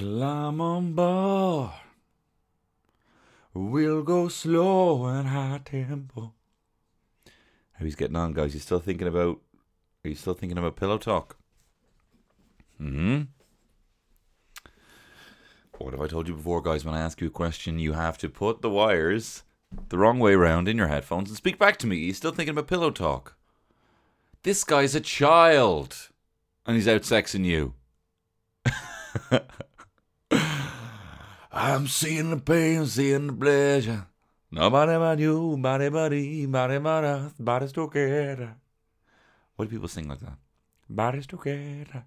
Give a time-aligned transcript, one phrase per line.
[0.00, 1.72] Climb on board.
[3.52, 6.32] We'll go slow and high tempo.
[7.74, 8.54] How he's getting on, guys?
[8.54, 9.42] You still thinking about?
[10.02, 11.36] Are you still thinking about pillow talk?
[12.78, 13.24] Hmm.
[15.76, 16.82] What have I told you before, guys?
[16.82, 19.42] When I ask you a question, you have to put the wires
[19.90, 21.96] the wrong way around in your headphones and speak back to me.
[21.98, 23.36] You still thinking about pillow talk?
[24.44, 26.08] This guy's a child,
[26.64, 27.74] and he's out sexing you.
[31.52, 34.06] I'm seeing the pain, seeing the pleasure.
[34.52, 38.56] Nobody but you, body buddy, body but us, bodies together.
[39.56, 40.38] Why do people sing like that?
[40.88, 42.04] Bodies together.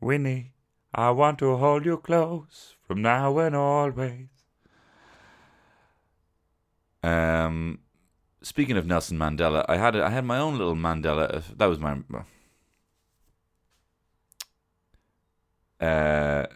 [0.00, 0.52] Winnie,
[0.94, 4.28] I want to hold you close from now and always.
[7.02, 7.78] Um,
[8.42, 11.42] speaking of Nelson Mandela, I had I had my own little Mandela.
[11.56, 11.98] That was my.
[15.80, 16.46] Uh,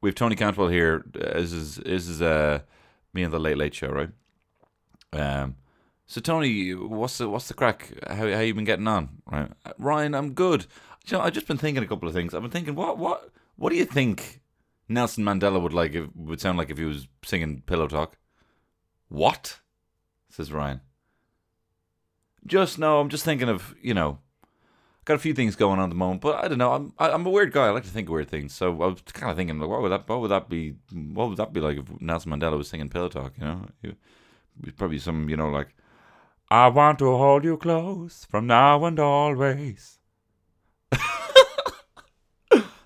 [0.00, 1.04] we have Tony Cantwell here.
[1.12, 2.60] This is this is uh
[3.12, 4.10] me and the Late Late Show, right?
[5.12, 5.56] Um,
[6.06, 7.92] so Tony, what's the what's the crack?
[8.06, 9.08] How how you been getting on?
[9.30, 10.66] Right, Ryan, I'm good.
[11.06, 12.34] You know, I've just been thinking a couple of things.
[12.34, 14.40] I've been thinking, what what what do you think
[14.88, 15.94] Nelson Mandela would like?
[15.94, 18.16] If, would sound like if he was singing Pillow Talk?
[19.08, 19.60] What?
[20.30, 20.80] Says Ryan.
[22.46, 24.18] Just no, I'm just thinking of you know
[25.08, 26.72] got a few things going on at the moment, but I don't know.
[26.72, 27.66] I'm I, I'm a weird guy.
[27.66, 28.52] I like to think of weird things.
[28.52, 30.74] So I was kind of thinking, like, what would that what would that be?
[30.92, 33.32] What would that be like if Nelson Mandela was singing Pillow Talk?
[33.38, 33.96] You know, It-
[34.76, 35.74] probably some you know like,
[36.50, 39.98] I want to hold you close from now and always.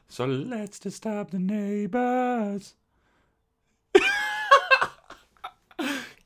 [0.09, 2.75] so let's disturb the neighbors.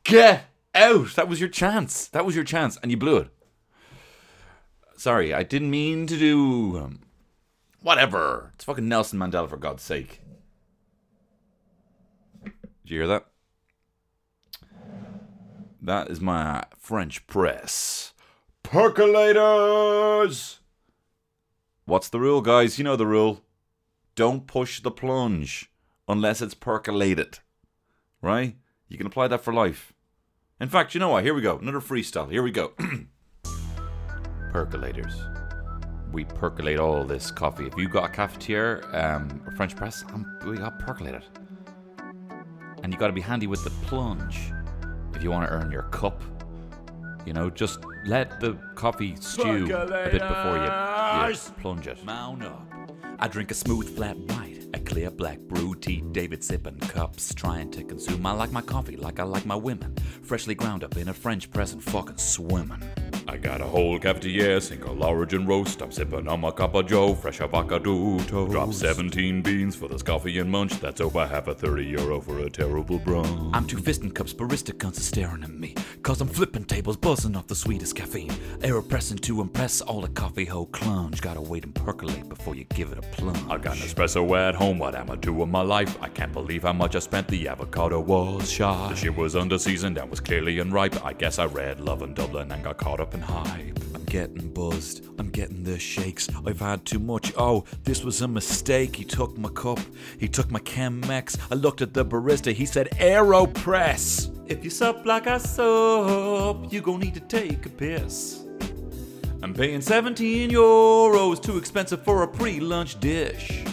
[0.04, 0.44] Get
[0.74, 1.14] out!
[1.16, 2.06] That was your chance.
[2.08, 3.28] That was your chance, and you blew it.
[4.96, 6.78] Sorry, I didn't mean to do.
[6.78, 7.00] Um,
[7.82, 8.52] whatever.
[8.54, 10.22] It's fucking Nelson Mandela, for God's sake.
[12.42, 13.26] Did you hear that?
[15.82, 18.14] That is my French press.
[18.64, 20.58] Percolators!
[21.84, 22.78] What's the rule, guys?
[22.78, 23.42] You know the rule.
[24.16, 25.70] Don't push the plunge
[26.08, 27.38] unless it's percolated.
[28.22, 28.56] Right?
[28.88, 29.92] You can apply that for life.
[30.58, 31.22] In fact, you know what?
[31.22, 31.58] Here we go.
[31.58, 32.30] Another freestyle.
[32.30, 32.72] Here we go.
[34.52, 35.14] Percolators.
[36.12, 37.66] We percolate all this coffee.
[37.66, 41.24] If you got a cafetiere um, or French press, um, we got percolated.
[42.82, 44.52] And you got to be handy with the plunge
[45.14, 46.22] if you want to earn your cup.
[47.26, 52.04] You know, just let the coffee stew a bit before you, you plunge it.
[52.04, 52.66] Mount up.
[53.18, 57.70] I drink a smooth flat white, a clear black brew tea, David sipping cups, trying
[57.72, 58.26] to consume.
[58.26, 61.50] I like my coffee like I like my women, freshly ground up in a French
[61.50, 62.82] press and fucking swimming.
[63.28, 65.82] I got a whole cafetiere, single origin roast.
[65.82, 68.52] I'm sipping on my cup of Joe, fresh avocado toast.
[68.52, 70.78] Drop 17 beans for this coffee and munch.
[70.78, 73.50] That's over half a 30 euro for a terrible brunch.
[73.52, 75.74] I'm two fisting cups, barista cunts are staring at me.
[76.02, 78.30] Cause I'm flipping tables, buzzing off the sweetest caffeine.
[78.60, 81.20] Aeropressing to impress all the coffee hoe clunge.
[81.20, 83.38] Gotta wait and percolate before you give it a plunge.
[83.50, 85.98] I got an espresso at home, what am I doing my life?
[86.00, 88.88] I can't believe how much I spent, the avocado was shy.
[88.90, 91.04] The shit was under seasoned and was clearly unripe.
[91.04, 93.78] I guess I read Lovin' Dublin and got caught up in hype.
[93.94, 96.28] I'm getting buzzed, I'm getting the shakes.
[96.46, 97.32] I've had too much.
[97.36, 98.94] Oh, this was a mistake.
[98.94, 99.80] He took my cup,
[100.18, 101.38] he took my Chemex.
[101.50, 104.32] I looked at the barista, he said Aeropress.
[104.48, 108.44] If you sup like I sup, you gon' need to take a piss.
[109.42, 113.64] I'm paying 17 euros, too expensive for a pre lunch dish.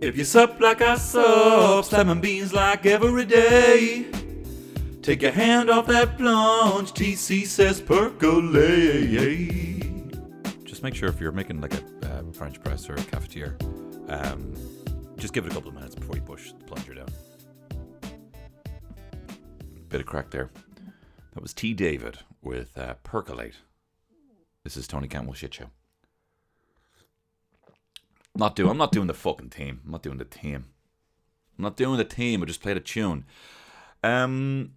[0.00, 4.17] If you sup like I sup, slamming beans like every day.
[5.08, 8.28] Take your hand off that plunge, TC says percolate.
[10.66, 13.56] Just make sure if you're making like a uh, French press or a cafetiere,
[14.12, 14.52] um,
[15.16, 17.08] just give it a couple of minutes before you push the plunger down.
[19.88, 20.50] Bit of crack there.
[21.32, 21.72] That was T.
[21.72, 23.54] David with uh, Percolate.
[24.62, 25.70] This is Tony Cantwell Shit Show.
[28.36, 28.68] Not doing.
[28.68, 29.80] I'm not doing the fucking team.
[29.86, 30.66] I'm not doing the team.
[31.56, 32.42] I'm not doing the team.
[32.42, 33.24] I just played a tune.
[34.04, 34.74] Um,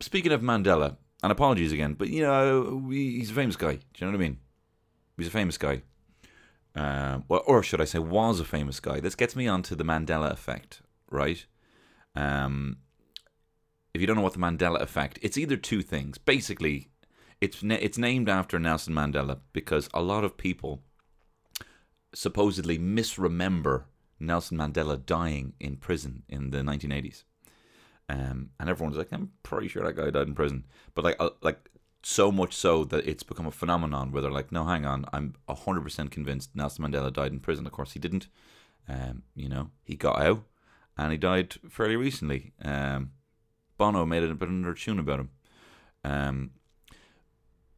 [0.00, 3.74] speaking of Mandela, and apologies again, but you know we, he's a famous guy.
[3.74, 4.38] Do you know what I mean?
[5.16, 5.82] He's a famous guy.
[6.74, 9.00] Uh, well, or should I say, was a famous guy.
[9.00, 11.44] This gets me onto the Mandela effect, right?
[12.14, 12.78] Um,
[13.94, 16.18] if you don't know what the Mandela effect, it's either two things.
[16.18, 16.90] Basically,
[17.40, 20.82] it's na- it's named after Nelson Mandela because a lot of people
[22.14, 23.86] supposedly misremember
[24.20, 27.24] Nelson Mandela dying in prison in the 1980s.
[28.08, 30.64] Um, and everyone's like, I'm pretty sure that guy died in prison.
[30.94, 31.70] But like, uh, like
[32.02, 35.34] so much so that it's become a phenomenon where they're like, no, hang on, I'm
[35.48, 37.66] 100% convinced Nelson Mandela died in prison.
[37.66, 38.28] Of course, he didn't.
[38.88, 40.44] Um, you know, he got out
[40.96, 42.52] and he died fairly recently.
[42.62, 43.10] Um,
[43.76, 45.30] Bono made a bit of another tune about him.
[46.04, 46.50] Um,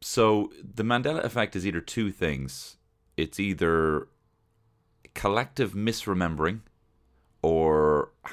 [0.01, 2.77] so the Mandela effect is either two things.
[3.17, 4.07] It's either
[5.13, 6.61] collective misremembering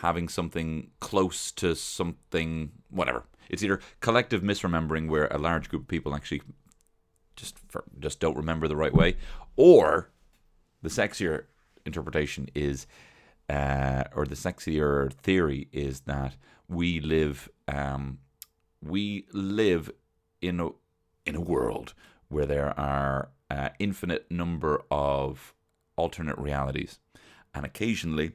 [0.02, 3.24] having something close to something whatever.
[3.48, 6.42] It's either collective misremembering where a large group of people actually
[7.36, 7.58] just
[7.98, 9.16] just don't remember the right way,
[9.56, 10.10] or
[10.82, 11.44] the sexier
[11.84, 12.86] interpretation is,
[13.48, 16.36] uh, or the sexier theory is that
[16.68, 18.18] we live, um,
[18.82, 19.90] we live
[20.40, 20.70] in a
[21.24, 21.94] in a world
[22.28, 25.54] where there are uh, infinite number of
[25.96, 26.98] alternate realities,
[27.54, 28.32] and occasionally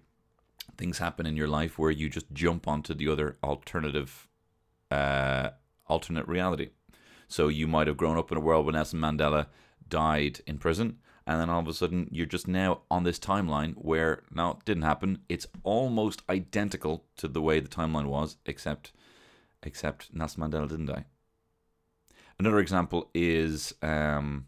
[0.81, 4.27] things happen in your life where you just jump onto the other alternative,
[4.89, 5.51] uh,
[5.85, 6.69] alternate reality.
[7.27, 9.45] So you might have grown up in a world when Nelson Mandela
[9.87, 10.97] died in prison,
[11.27, 14.65] and then all of a sudden you're just now on this timeline where now it
[14.65, 15.19] didn't happen.
[15.29, 18.91] It's almost identical to the way the timeline was, except
[19.61, 21.05] except Nelson Mandela didn't die.
[22.39, 24.47] Another example is um,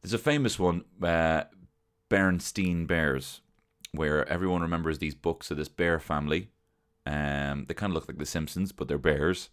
[0.00, 1.42] there's a famous one, uh,
[2.08, 3.42] Bernstein Bears,
[3.92, 6.48] where everyone remembers these books of this bear family.
[7.06, 9.48] Um, they kind of look like The Simpsons, but they're bears,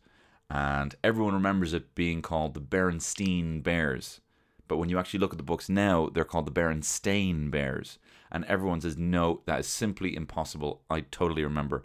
[0.49, 4.19] and everyone remembers it being called the Berenstein Bears.
[4.67, 7.99] But when you actually look at the books now, they're called the Berenstain Bears.
[8.31, 10.81] And everyone says, no, that is simply impossible.
[10.89, 11.83] I totally remember.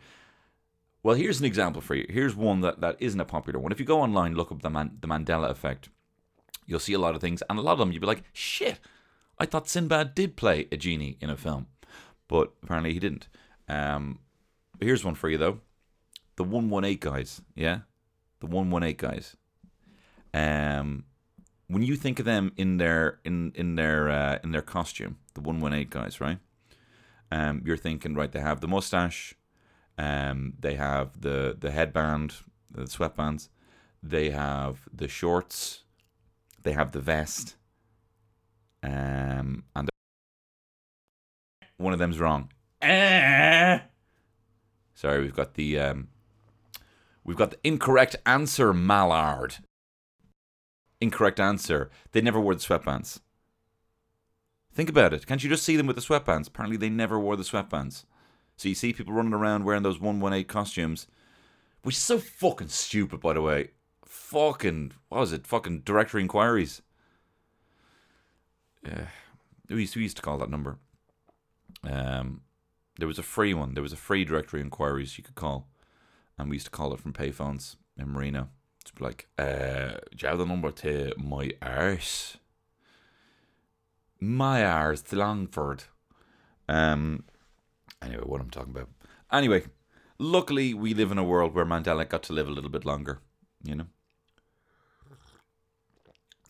[1.03, 2.07] Well, here's an example for you.
[2.09, 3.71] Here's one that, that isn't a popular one.
[3.71, 5.91] If you go online, look up the, Man- the Mandela effect,
[6.67, 7.43] you'll see a lot of things.
[7.49, 8.81] And a lot of them, you'll be like, shit,
[9.39, 11.67] I thought Sinbad did play a genie in a film.
[12.31, 13.27] But apparently he didn't.
[13.69, 14.21] Um,
[14.81, 15.59] here's one for you, though.
[16.37, 17.81] The 118 guys, yeah?
[18.39, 19.37] The 118 guys.
[20.33, 21.05] Um,
[21.67, 25.41] when you think of them in their in in their uh, in their costume, the
[25.41, 26.39] one one eight guys, right?
[27.33, 28.31] Um, you're thinking right.
[28.31, 29.35] They have the mustache,
[29.99, 32.35] um, they have the the headband,
[32.71, 33.49] the sweatbands,
[34.03, 35.83] they have the shorts,
[36.63, 37.57] they have the vest,
[38.83, 39.90] um, and
[41.81, 42.51] one of them's wrong.
[44.95, 46.09] Sorry, we've got the um,
[47.25, 49.57] we've got the incorrect answer, Mallard.
[51.01, 51.91] Incorrect answer.
[52.13, 53.21] They never wore the sweatbands.
[54.73, 55.27] Think about it.
[55.27, 56.49] Can't you just see them with the sweatbands?
[56.49, 58.05] Apparently, they never wore the sweatbands.
[58.57, 61.07] So you see people running around wearing those 118 costumes,
[61.83, 63.71] which is so fucking stupid, by the way.
[64.05, 65.47] Fucking, what was it?
[65.47, 66.83] Fucking directory inquiries.
[68.87, 69.07] Yeah.
[69.69, 70.79] Used, we used to call that number.
[71.85, 72.43] Um,
[72.99, 73.75] there was a free one.
[73.75, 75.69] There was a free directory inquiries you could call.
[76.39, 78.49] And we used to call it from payphones in Marino.
[78.81, 82.39] It's like, uh, do you have the number to my arse?
[84.21, 85.85] My arse, to Longford.
[86.69, 87.25] Um,
[88.03, 88.89] anyway, what I'm talking about.
[89.33, 89.65] Anyway,
[90.19, 93.21] luckily we live in a world where Mandela got to live a little bit longer,
[93.63, 93.87] you know?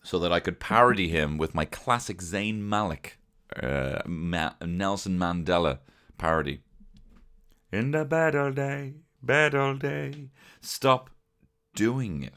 [0.03, 3.17] So that I could parody him with my classic Zayn Malik,
[3.61, 5.79] uh, Ma- Nelson Mandela
[6.17, 6.61] parody.
[7.71, 11.09] In the bed all day, bed all day, stop
[11.73, 12.33] doing it.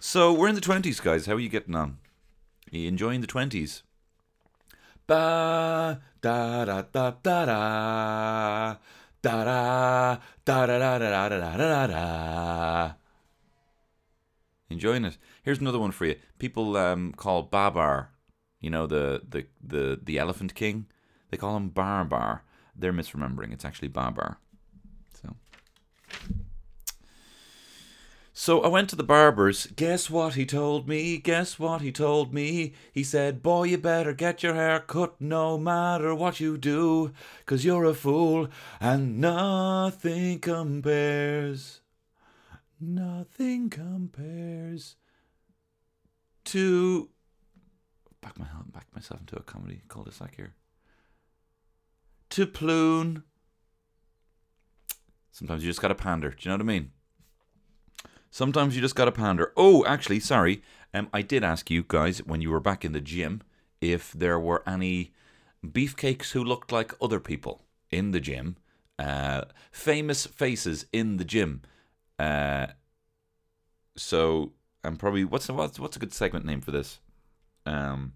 [0.00, 1.26] So we're in the twenties, guys.
[1.26, 1.98] How are you getting on?
[2.72, 3.82] Are you enjoying the twenties?
[5.06, 8.76] Ba da da da da da
[9.22, 12.92] da da da da da da da da da da.
[14.70, 15.16] Enjoying it.
[15.42, 16.16] Here's another one for you.
[16.38, 18.10] People um, call Babar,
[18.60, 20.86] you know the the the the elephant king.
[21.30, 22.42] They call him Barbar.
[22.74, 23.52] They're misremembering.
[23.52, 24.38] It's actually Babar.
[25.20, 25.36] So.
[28.32, 29.66] So I went to the barber's.
[29.66, 31.18] Guess what he told me?
[31.18, 32.72] Guess what he told me?
[32.92, 37.12] He said, Boy, you better get your hair cut no matter what you do,
[37.46, 38.48] 'cause you're a fool
[38.80, 41.80] and nothing compares.
[42.80, 44.94] Nothing compares
[46.44, 47.10] to.
[48.20, 50.54] Back, my, back myself into a comedy cul-de-sac here.
[52.30, 53.22] To Ploon.
[55.30, 56.30] Sometimes you just gotta pander.
[56.30, 56.90] Do you know what I mean?
[58.30, 59.52] Sometimes you just gotta pander.
[59.56, 60.62] Oh, actually, sorry.
[60.92, 63.42] Um, I did ask you guys when you were back in the gym
[63.80, 65.12] if there were any
[65.64, 68.56] beefcakes who looked like other people in the gym,
[68.98, 71.62] uh, famous faces in the gym.
[72.18, 72.68] Uh,
[73.96, 74.52] so
[74.84, 77.00] I'm probably what's what's what's a good segment name for this?
[77.66, 78.12] Um.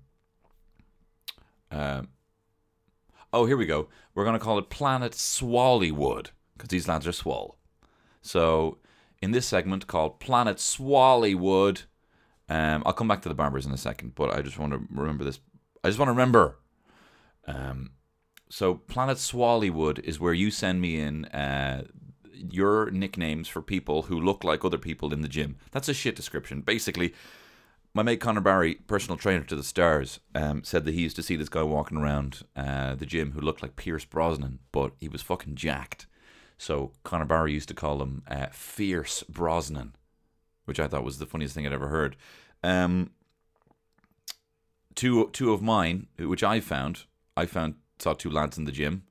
[1.70, 2.02] Uh,
[3.32, 3.88] oh, here we go.
[4.14, 7.56] We're gonna call it Planet Swallywood because these lads are swole.
[8.20, 8.78] So
[9.22, 11.82] in this segment called Planet Swallywood.
[12.48, 14.80] Um, I'll come back to the barbers in a second, but I just want to
[14.90, 15.40] remember this.
[15.82, 16.58] I just want to remember.
[17.46, 17.92] Um,
[18.50, 21.84] So Planet Swallywood is where you send me in uh,
[22.34, 25.56] your nicknames for people who look like other people in the gym.
[25.70, 26.60] That's a shit description.
[26.60, 27.14] Basically,
[27.94, 31.22] my mate Connor Barry, personal trainer to the Stars, um, said that he used to
[31.22, 35.08] see this guy walking around uh, the gym who looked like Pierce Brosnan, but he
[35.08, 36.06] was fucking jacked.
[36.56, 39.94] So Connor Barry used to call him uh, Fierce Brosnan,
[40.64, 42.16] which I thought was the funniest thing I'd ever heard.
[42.62, 43.10] Um,
[44.94, 47.04] two two of mine, which I found,
[47.36, 49.04] I found saw two lads in the gym.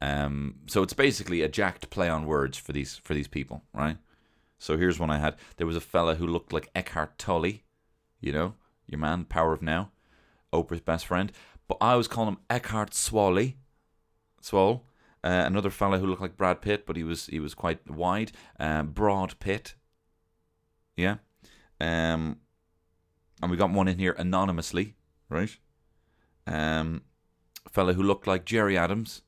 [0.00, 3.96] Um, so it's basically a jacked play on words for these for these people, right?
[4.58, 5.36] So here's one I had.
[5.56, 7.62] There was a fella who looked like Eckhart Tolle,
[8.22, 8.54] you know,
[8.86, 9.90] your man, Power of Now,
[10.52, 11.30] Oprah's best friend.
[11.68, 13.56] But I was calling him Eckhart Swally,
[14.40, 14.86] Swole.
[15.24, 18.32] Uh, another fella who looked like Brad Pitt, but he was he was quite wide.
[18.58, 19.74] Um, Broad Pitt,
[20.96, 21.16] yeah.
[21.80, 22.38] Um,
[23.40, 24.94] and we got one in here anonymously,
[25.28, 25.56] right?
[26.46, 27.02] Um,
[27.70, 29.22] fella who looked like Gerry Adams,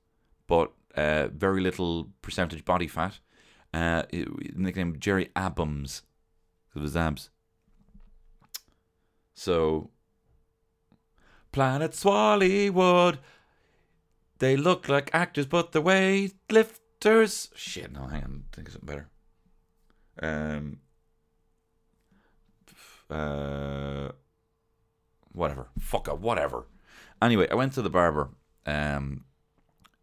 [0.49, 3.21] but uh, very little percentage body fat.
[3.73, 4.03] Uh,
[4.55, 6.03] nicknamed Gerry Abams
[6.69, 7.31] because of his abs.
[9.35, 9.91] So,
[11.53, 13.19] Planet Swallywood.
[14.39, 17.51] They look like actors, but they're weightlifters.
[17.55, 18.45] Shit, no, hang on.
[18.53, 19.09] Think of something better.
[20.21, 20.81] Um.
[23.11, 24.09] Uh.
[25.33, 25.69] Whatever.
[25.79, 26.21] Fuck up.
[26.21, 26.67] Whatever.
[27.23, 28.31] Anyway, I went to the barber.
[28.67, 29.25] Um.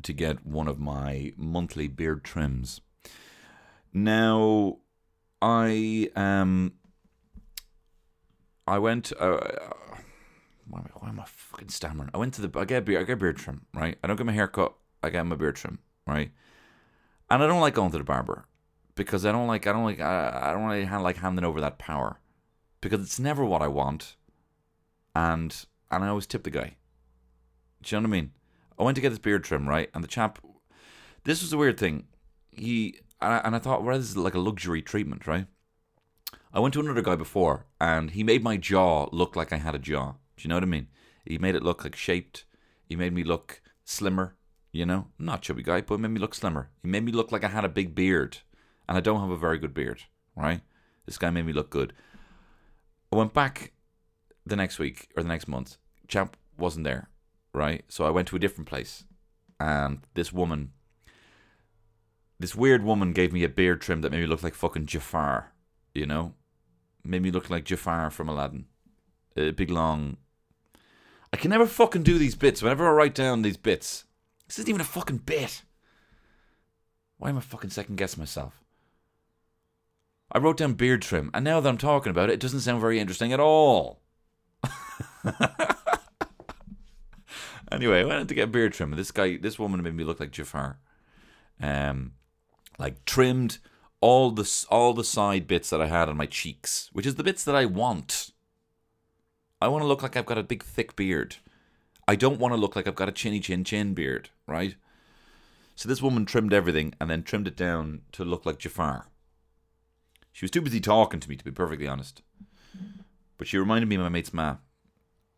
[0.03, 2.81] To get one of my monthly beard trims.
[3.93, 4.77] Now,
[5.41, 6.73] I um.
[8.71, 9.11] I went.
[9.19, 9.37] Uh,
[10.69, 12.09] why, am I, why am I fucking stammering?
[12.13, 12.59] I went to the.
[12.59, 13.01] I get a beard.
[13.01, 13.65] I get a beard trim.
[13.73, 13.97] Right.
[14.01, 14.73] I don't get my hair cut.
[15.03, 15.79] I get my beard trim.
[16.07, 16.31] Right.
[17.29, 18.45] And I don't like going to the barber
[18.95, 19.67] because I don't like.
[19.67, 19.99] I don't like.
[19.99, 22.21] I, I don't really like handing over that power
[22.79, 24.15] because it's never what I want.
[25.13, 25.53] And
[25.91, 26.77] and I always tip the guy.
[27.83, 28.31] Do you know what I mean?
[28.79, 30.39] I went to get this beard trim right, and the chap.
[31.25, 32.05] This was a weird thing.
[32.51, 35.47] He and I, and I thought, well, this is like a luxury treatment, right?
[36.53, 39.73] I went to another guy before, and he made my jaw look like I had
[39.73, 40.15] a jaw.
[40.35, 40.87] Do you know what I mean?
[41.25, 42.43] He made it look like shaped.
[42.83, 44.35] He made me look slimmer.
[44.73, 46.69] You know, not chubby guy, but it made me look slimmer.
[46.81, 48.39] He made me look like I had a big beard,
[48.87, 50.03] and I don't have a very good beard.
[50.35, 50.61] Right?
[51.05, 51.93] This guy made me look good.
[53.11, 53.71] I went back
[54.45, 55.77] the next week or the next month.
[56.07, 57.09] Champ wasn't there,
[57.53, 57.83] right?
[57.87, 59.05] So I went to a different place,
[59.59, 60.71] and this woman,
[62.39, 65.53] this weird woman, gave me a beard trim that made me look like fucking Jafar.
[65.93, 66.35] You know,
[67.03, 68.65] made me look like Jafar from Aladdin.
[69.35, 70.17] A big long.
[71.33, 72.61] I can never fucking do these bits.
[72.61, 74.05] Whenever I write down these bits,
[74.47, 75.63] this isn't even a fucking bit.
[77.17, 78.61] Why am I fucking second guessing myself?
[80.31, 82.81] I wrote down beard trim, and now that I'm talking about it, it doesn't sound
[82.81, 84.01] very interesting at all.
[87.71, 90.19] anyway, I went to get beard trim, and this guy, this woman made me look
[90.19, 90.79] like Jafar.
[91.61, 92.13] Um,
[92.79, 93.59] like trimmed
[94.01, 97.23] all the all the side bits that I had on my cheeks, which is the
[97.23, 98.31] bits that I want.
[99.61, 101.37] I want to look like I've got a big thick beard.
[102.07, 104.75] I don't want to look like I've got a chinny chin chin beard, right?
[105.75, 109.07] So this woman trimmed everything and then trimmed it down to look like Jafar.
[110.31, 112.21] She was too busy talking to me, to be perfectly honest.
[113.37, 114.57] But she reminded me of my mate's ma.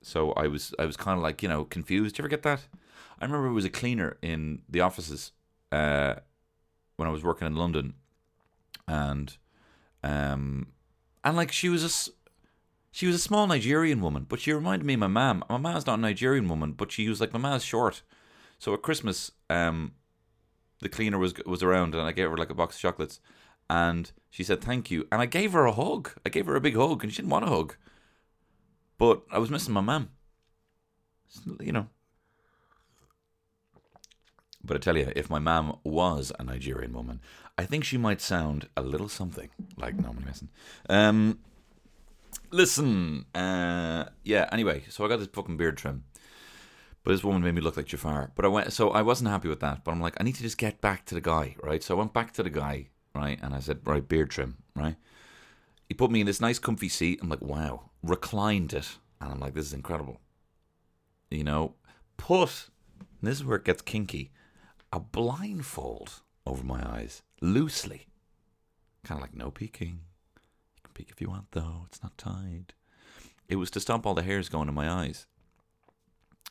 [0.01, 2.15] So I was I was kind of like you know confused.
[2.15, 2.61] Did you ever get that?
[3.19, 5.31] I remember it was a cleaner in the offices
[5.71, 6.15] uh,
[6.97, 7.93] when I was working in London,
[8.87, 9.37] and
[10.03, 10.67] um,
[11.23, 12.11] and like she was a
[12.91, 15.43] she was a small Nigerian woman, but she reminded me of my mom.
[15.49, 18.03] My mom's not a Nigerian woman, but she was like my mom's short.
[18.59, 19.93] So at Christmas, um,
[20.79, 23.19] the cleaner was was around, and I gave her like a box of chocolates,
[23.69, 26.11] and she said thank you, and I gave her a hug.
[26.25, 27.75] I gave her a big hug, and she didn't want a hug,
[28.97, 30.09] but I was missing my mom.
[31.59, 31.87] You know.
[34.63, 37.19] But I tell you, if my mom was a Nigerian woman,
[37.57, 40.49] I think she might sound a little something like Norman Mason.
[40.89, 41.39] Um,
[42.51, 44.47] listen, uh, yeah.
[44.51, 46.05] Anyway, so I got this fucking beard trim,
[47.03, 48.31] but this woman made me look like Jafar.
[48.35, 49.83] But I went, so I wasn't happy with that.
[49.83, 51.83] But I'm like, I need to just get back to the guy, right?
[51.83, 54.95] So I went back to the guy, right, and I said, right, beard trim, right.
[55.89, 57.19] He put me in this nice, comfy seat.
[57.21, 60.21] I'm like, wow, reclined it, and I'm like, this is incredible.
[61.29, 61.75] You know,
[62.15, 62.69] put.
[63.21, 64.31] this is where it gets kinky.
[64.93, 68.05] A blindfold over my eyes loosely.
[69.03, 70.01] Kind of like no peeking.
[70.75, 71.85] You can peek if you want, though.
[71.87, 72.73] It's not tied.
[73.49, 75.25] It was to stop all the hairs going in my eyes.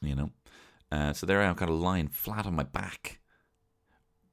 [0.00, 0.30] You know?
[0.90, 3.20] Uh, so there I am, kind of lying flat on my back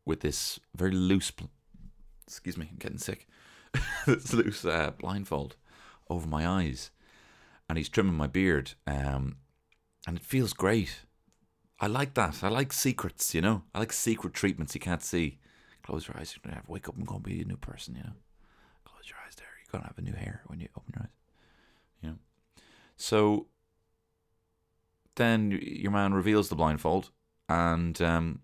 [0.08, 1.30] with this very loose.
[1.30, 1.46] Bl-
[2.26, 3.28] excuse me, I'm getting sick.
[4.08, 5.56] this loose uh, blindfold
[6.10, 6.90] over my eyes.
[7.70, 8.72] And he's trimming my beard.
[8.88, 9.36] Um,
[10.08, 11.02] and it feels great.
[11.80, 12.44] I like that.
[12.44, 13.64] I like secrets, you know?
[13.74, 15.40] I like secret treatments you can't see.
[15.84, 16.36] Close your eyes.
[16.36, 18.14] You're to have wake up and go and be a new person, you know?
[18.84, 19.48] Close your eyes there.
[19.64, 21.10] You're to have a new hair when you open your eyes.
[22.02, 22.16] You know?
[22.98, 23.48] So
[25.16, 27.12] then your man reveals the blindfold
[27.48, 28.40] and um,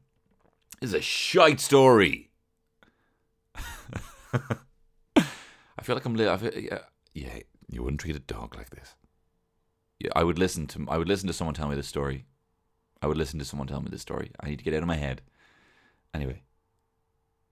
[0.81, 2.29] is a shite story.
[4.33, 6.15] I feel like I'm.
[6.15, 6.79] Li- I feel, yeah,
[7.13, 7.39] yeah,
[7.69, 8.95] you wouldn't treat a dog like this.
[9.99, 10.85] Yeah, I would listen to.
[10.89, 12.25] I would listen to someone tell me this story.
[13.05, 14.31] I would listen to someone tell me this story.
[14.39, 15.21] I need to get out of my head.
[16.11, 16.41] Anyway,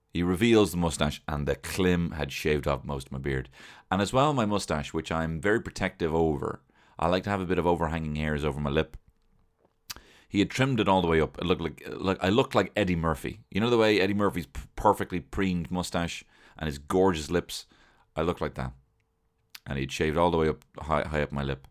[0.10, 3.50] he reveals the mustache, and the Klim had shaved off most of my beard,
[3.91, 6.63] and as well my mustache, which I'm very protective over.
[6.98, 8.98] I like to have a bit of overhanging hairs over my lip.
[10.27, 11.38] He had trimmed it all the way up.
[11.38, 13.41] It looked like, like I looked like Eddie Murphy.
[13.51, 16.25] You know the way Eddie Murphy's perfectly preened mustache
[16.57, 17.67] and his gorgeous lips.
[18.15, 18.74] I looked like that,
[19.67, 21.67] and he'd shaved all the way up high, high up my lip.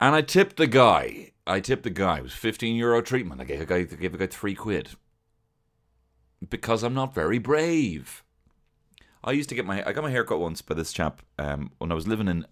[0.00, 1.32] And I tipped the guy.
[1.46, 2.18] I tipped the guy.
[2.18, 3.40] It was fifteen euro treatment.
[3.40, 4.90] I gave a guy I gave a guy three quid
[6.48, 8.22] because I'm not very brave.
[9.22, 11.72] I used to get my I got my hair cut once by this chap um,
[11.78, 12.46] when I was living in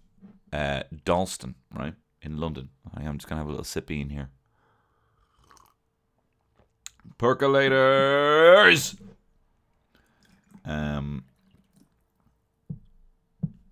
[0.53, 2.69] uh, Dalston, right in London.
[2.95, 4.29] I am just gonna have a little sippy in here.
[7.19, 8.99] Percolators.
[10.65, 11.25] Um.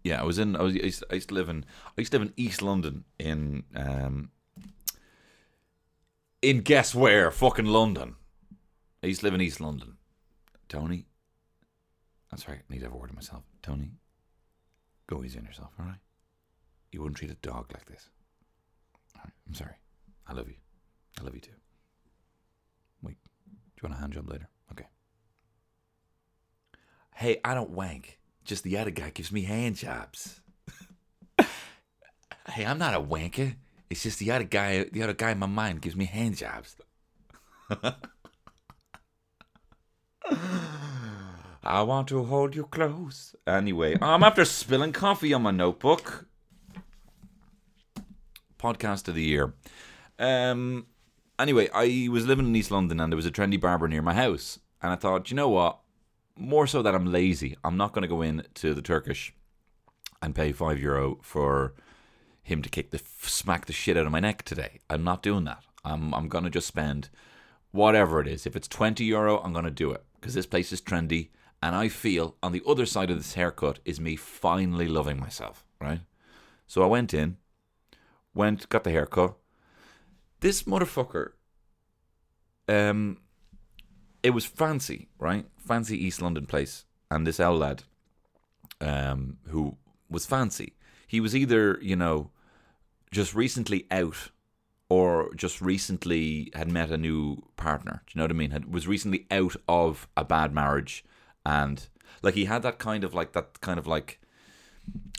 [0.07, 0.55] Yeah, I was in.
[0.55, 0.75] I was.
[0.77, 1.65] I used, I used to live in.
[1.99, 3.03] I used to live in East London.
[3.19, 4.31] In um.
[6.41, 7.33] In guess where?
[7.33, 8.15] Fucking London.
[9.03, 9.97] I used to live in East London.
[10.69, 11.07] Tony.
[12.31, 12.59] That's right.
[12.59, 13.43] I need to have a word with myself.
[13.63, 13.95] Tony.
[15.09, 15.99] Go easy on yourself, all right?
[16.93, 18.09] You wouldn't treat a dog like this.
[19.17, 19.35] All right.
[19.49, 19.75] I'm sorry.
[20.29, 20.55] I love you.
[21.19, 21.51] I love you too.
[23.03, 23.17] Wait.
[23.49, 24.49] Do you want a hand job later?
[24.71, 24.87] Okay.
[27.17, 28.21] Hey, I don't wank.
[28.47, 30.41] Just the other guy gives me hand jobs.
[31.39, 33.57] hey, I'm not a wanker.
[33.91, 34.85] It's just the other guy.
[34.85, 36.77] The other guy in my mind gives me hand jobs.
[41.65, 43.35] I want to hold you close.
[43.49, 46.27] Anyway, I'm after spilling coffee on my notebook.
[48.61, 49.55] Podcast of the year.
[50.21, 50.87] Um.
[51.37, 54.15] Anyway, I was living in East London and there was a trendy barber near my
[54.15, 55.81] house, and I thought, you know what?
[56.37, 57.57] More so that I'm lazy.
[57.65, 59.33] I'm not going to go in to the Turkish
[60.23, 61.75] and pay five euro for
[62.43, 64.81] him to kick the smack the shit out of my neck today.
[64.89, 65.65] I'm not doing that.
[65.85, 67.11] I'm I'm gonna just spend
[67.73, 68.47] whatever it is.
[68.47, 71.31] If it's twenty euro, I'm gonna do it because this place is trendy,
[71.63, 75.65] and I feel on the other side of this haircut is me finally loving myself.
[75.81, 76.01] Right.
[76.69, 77.37] So I went in,
[78.35, 79.35] went got the haircut.
[80.41, 81.33] This motherfucker.
[82.69, 83.19] Um.
[84.27, 85.47] It was fancy, right?
[85.57, 87.85] Fancy East London place, and this L lad,
[88.81, 89.77] um, who
[90.11, 90.73] was fancy.
[91.07, 92.33] He was either, you know,
[93.13, 94.33] just recently out
[94.89, 98.03] or just recently had met a new partner.
[98.05, 98.51] Do you know what I mean?
[98.51, 101.05] Had, was recently out of a bad marriage
[101.45, 101.87] and
[102.21, 104.19] like he had that kind of like that kind of like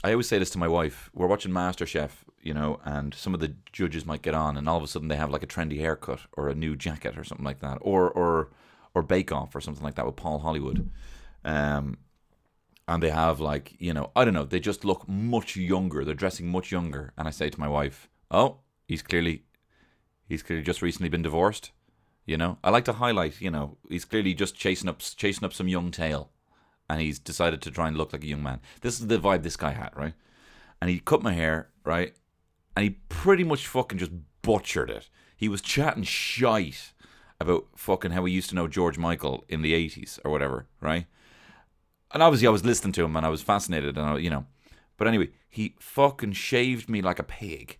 [0.04, 1.08] I always say this to my wife.
[1.14, 2.10] We're watching MasterChef,
[2.42, 5.08] you know, and some of the judges might get on and all of a sudden
[5.08, 7.78] they have like a trendy haircut or a new jacket or something like that.
[7.80, 8.50] Or or
[8.98, 10.90] or Bake Off or something like that with Paul Hollywood.
[11.44, 11.98] Um
[12.86, 16.04] and they have like you know I don't know they just look much younger.
[16.04, 17.12] They're dressing much younger.
[17.16, 19.44] And I say to my wife oh he's clearly
[20.28, 21.70] he's clearly just recently been divorced
[22.26, 22.58] you know?
[22.62, 25.90] I like to highlight you know he's clearly just chasing up chasing up some young
[25.90, 26.30] tail.
[26.90, 28.60] And he's decided to try and look like a young man.
[28.80, 30.14] This is the vibe this guy had right?
[30.80, 32.14] And he cut my hair right?
[32.74, 35.08] And he pretty much fucking just butchered it.
[35.36, 36.92] He was chatting shite
[37.40, 41.06] about fucking how he used to know George Michael in the 80s or whatever right
[42.12, 44.46] and obviously I was listening to him and I was fascinated and I, you know,
[44.96, 47.78] but anyway, he fucking shaved me like a pig,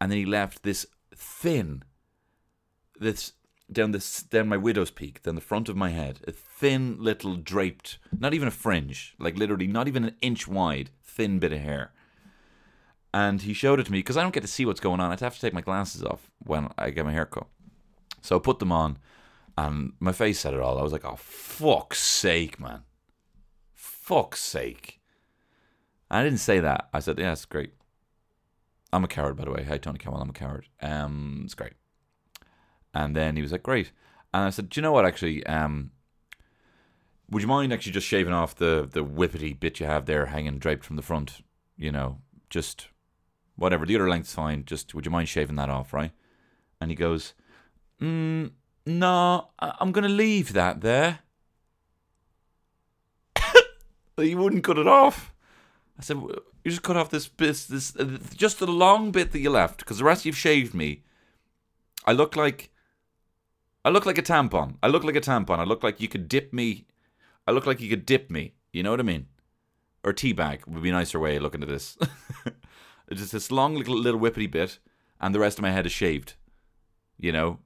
[0.00, 1.84] and then he left this thin,
[2.98, 3.32] this
[3.70, 7.36] down this down my widow's peak, down the front of my head, a thin little
[7.36, 11.60] draped, not even a fringe, like literally not even an inch wide, thin bit of
[11.60, 11.92] hair.
[13.12, 15.10] And he showed it to me because I don't get to see what's going on.
[15.10, 17.46] I'd have to take my glasses off when I get my hair cut.
[18.20, 18.98] So I put them on,
[19.56, 20.78] and my face said it all.
[20.78, 22.82] I was like, "Oh fuck's sake, man!"
[24.10, 25.00] fuck's sake.
[26.10, 26.88] And I didn't say that.
[26.92, 27.74] I said, yeah, it's great.
[28.92, 29.62] I'm a coward, by the way.
[29.62, 30.20] Hi, Tony Cantwell.
[30.20, 30.66] I'm a coward.
[30.82, 31.74] Um, it's great.
[32.92, 33.92] And then he was like, great.
[34.34, 35.46] And I said, do you know what, actually?
[35.46, 35.92] Um,
[37.30, 40.58] would you mind actually just shaving off the, the whippety bit you have there hanging
[40.58, 41.44] draped from the front?
[41.76, 42.88] You know, just
[43.54, 43.86] whatever.
[43.86, 44.64] The other length's fine.
[44.64, 46.10] Just, would you mind shaving that off, right?
[46.80, 47.34] And he goes,
[48.00, 48.50] mm,
[48.86, 51.20] no, I- I'm going to leave that there
[54.18, 55.32] you wouldn't cut it off.
[55.98, 59.40] I said, "You just cut off this bit, this uh, just the long bit that
[59.40, 61.02] you left, because the rest you've shaved me.
[62.06, 62.70] I look like
[63.84, 64.76] I look like a tampon.
[64.82, 65.58] I look like a tampon.
[65.58, 66.86] I look like you could dip me.
[67.46, 68.54] I look like you could dip me.
[68.72, 69.26] You know what I mean?
[70.04, 71.98] Or teabag would be a nicer way of looking at this.
[73.08, 74.78] it's just this long little, little whippity bit,
[75.20, 76.34] and the rest of my head is shaved.
[77.18, 77.58] You know?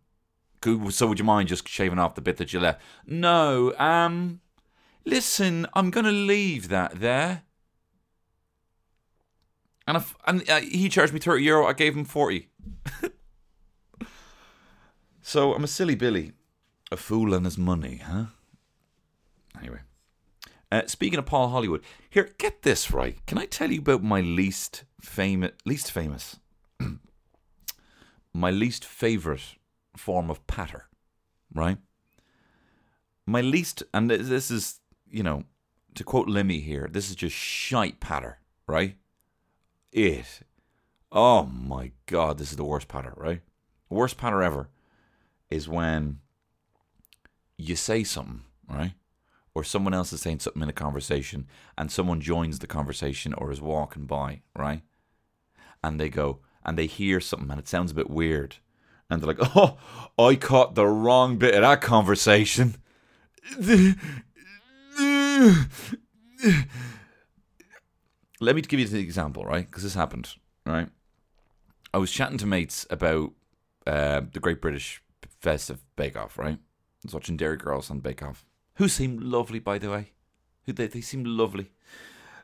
[0.65, 2.81] So would you mind just shaving off the bit that you left?
[3.07, 4.41] No, um,
[5.05, 7.43] listen, I'm going to leave that there.
[9.87, 12.49] And, if, and uh, he charged me 30 euro, I gave him 40.
[15.23, 16.33] so I'm a silly Billy.
[16.91, 18.27] A fool and his money, huh?
[19.59, 19.81] Anyway.
[20.73, 23.19] Uh, speaking of Paul Hollywood, here, get this right.
[23.27, 26.37] Can I tell you about my least famous, least famous,
[28.33, 29.57] my least favorite
[29.97, 30.89] form of patter,
[31.55, 31.79] right?
[33.27, 34.81] My least, and this is,
[35.11, 35.45] you know,
[35.95, 38.97] to quote Lemmy here, this is just shite patter, right?
[39.93, 40.41] It,
[41.13, 43.41] oh my god, this is the worst patter, right?
[43.95, 44.69] worst patter ever
[45.51, 46.19] is when
[47.57, 48.95] you say something, right?
[49.55, 51.47] Or someone else is saying something in a conversation
[51.79, 54.83] and someone joins the conversation or is walking by, right?
[55.83, 58.57] And they go, and they hear something and it sounds a bit weird
[59.11, 59.77] and they're like, "Oh,
[60.19, 62.77] I caught the wrong bit of that conversation."
[68.41, 69.67] Let me give you an example, right?
[69.67, 70.35] Because this happened,
[70.67, 70.89] right?
[71.93, 73.33] I was chatting to mates about
[73.87, 75.03] uh, the Great British
[75.41, 76.59] Festive Bake Off, right?
[76.59, 78.45] I was watching Derry Girls on Bake Off,
[78.77, 80.13] who seemed lovely, by the way.
[80.67, 81.71] Who they they seemed lovely.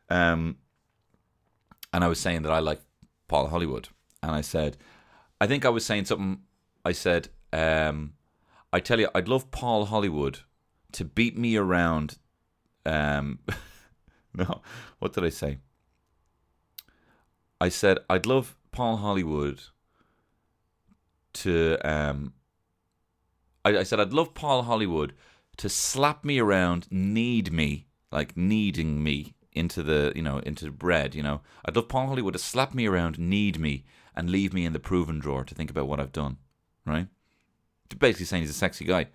[0.08, 0.58] Um,
[1.92, 2.80] and I was saying that I like
[3.26, 3.88] Paul Hollywood,
[4.22, 4.76] and I said,
[5.40, 6.42] I think I was saying something
[6.84, 8.14] I said, um,
[8.72, 10.40] I tell you, I'd love Paul Hollywood
[10.92, 12.18] to beat me around.
[12.86, 13.40] Um,
[14.34, 14.62] no,
[14.98, 15.58] what did I say?
[17.60, 19.60] I said I'd love Paul Hollywood
[21.34, 21.78] to.
[21.84, 22.32] Um,
[23.64, 25.14] I, I said I'd love Paul Hollywood
[25.58, 31.14] to slap me around, knead me, like kneading me into the you know into bread.
[31.14, 33.84] You know, I'd love Paul Hollywood to slap me around, knead me,
[34.16, 36.38] and leave me in the proven drawer to think about what I've done
[36.86, 37.08] right?
[37.98, 39.08] Basically saying he's a sexy guy.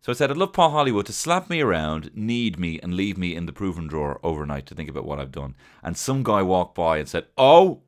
[0.00, 3.18] So I said, I'd love Paul Hollywood to slap me around, knead me, and leave
[3.18, 5.56] me in the proven drawer overnight to think about what I've done.
[5.82, 7.82] And some guy walked by and said, Oh,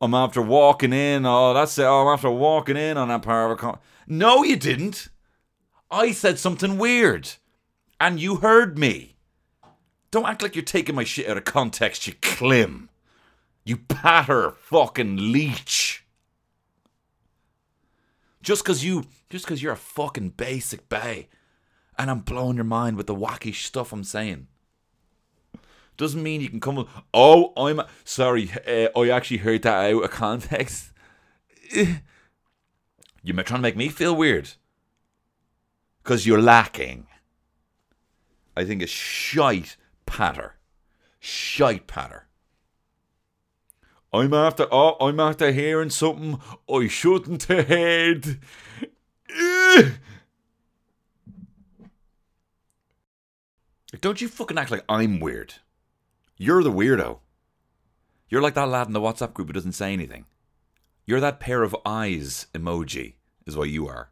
[0.00, 1.26] I'm after walking in.
[1.26, 1.84] Oh, that's it.
[1.84, 3.78] Oh, I'm after walking in on that part of a con-.
[4.06, 5.08] No, you didn't.
[5.90, 7.30] I said something weird.
[8.00, 9.16] And you heard me.
[10.10, 12.88] Don't act like you're taking my shit out of context, you clim.
[13.64, 16.04] You patter fucking leech.
[18.48, 21.28] Just cause you, just cause you're a fucking basic bay,
[21.98, 24.46] and I'm blowing your mind with the wacky stuff I'm saying,
[25.98, 26.76] doesn't mean you can come.
[26.76, 28.50] With, oh, I'm sorry.
[28.66, 30.92] Uh, I actually heard that out of context.
[31.74, 34.48] You're trying to make me feel weird
[36.02, 37.06] because you're lacking.
[38.56, 40.54] I think it's shite patter,
[41.20, 42.27] shite patter.
[44.12, 48.38] I'm after oh, I'm after hearing something I shouldn't have heard.
[54.00, 55.54] Don't you fucking act like I'm weird.
[56.36, 57.18] You're the weirdo.
[58.28, 60.26] You're like that lad in the WhatsApp group who doesn't say anything.
[61.06, 63.14] You're that pair of eyes emoji,
[63.46, 64.10] is what you are.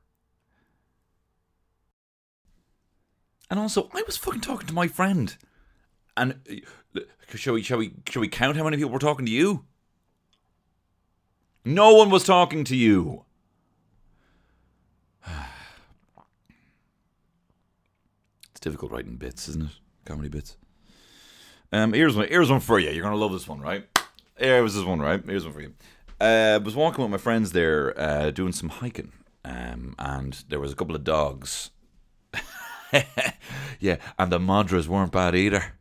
[3.50, 5.36] And also, I was fucking talking to my friend.
[6.16, 6.64] And
[6.96, 7.00] uh,
[7.34, 9.66] shall we shall we shall we count how many people were talking to you?
[11.66, 13.24] No one was talking to you.
[18.52, 19.72] it's difficult writing bits, isn't it?
[20.04, 20.56] Comedy bits.
[21.72, 22.28] Um, here's one.
[22.28, 22.90] Here's one for you.
[22.90, 23.84] You're gonna love this one, right?
[24.38, 25.20] Here was this one, right?
[25.26, 25.74] Here's one for you.
[26.20, 29.10] Uh, I was walking with my friends there, uh, doing some hiking,
[29.44, 31.72] um, and there was a couple of dogs.
[33.80, 35.74] yeah, and the madras weren't bad either.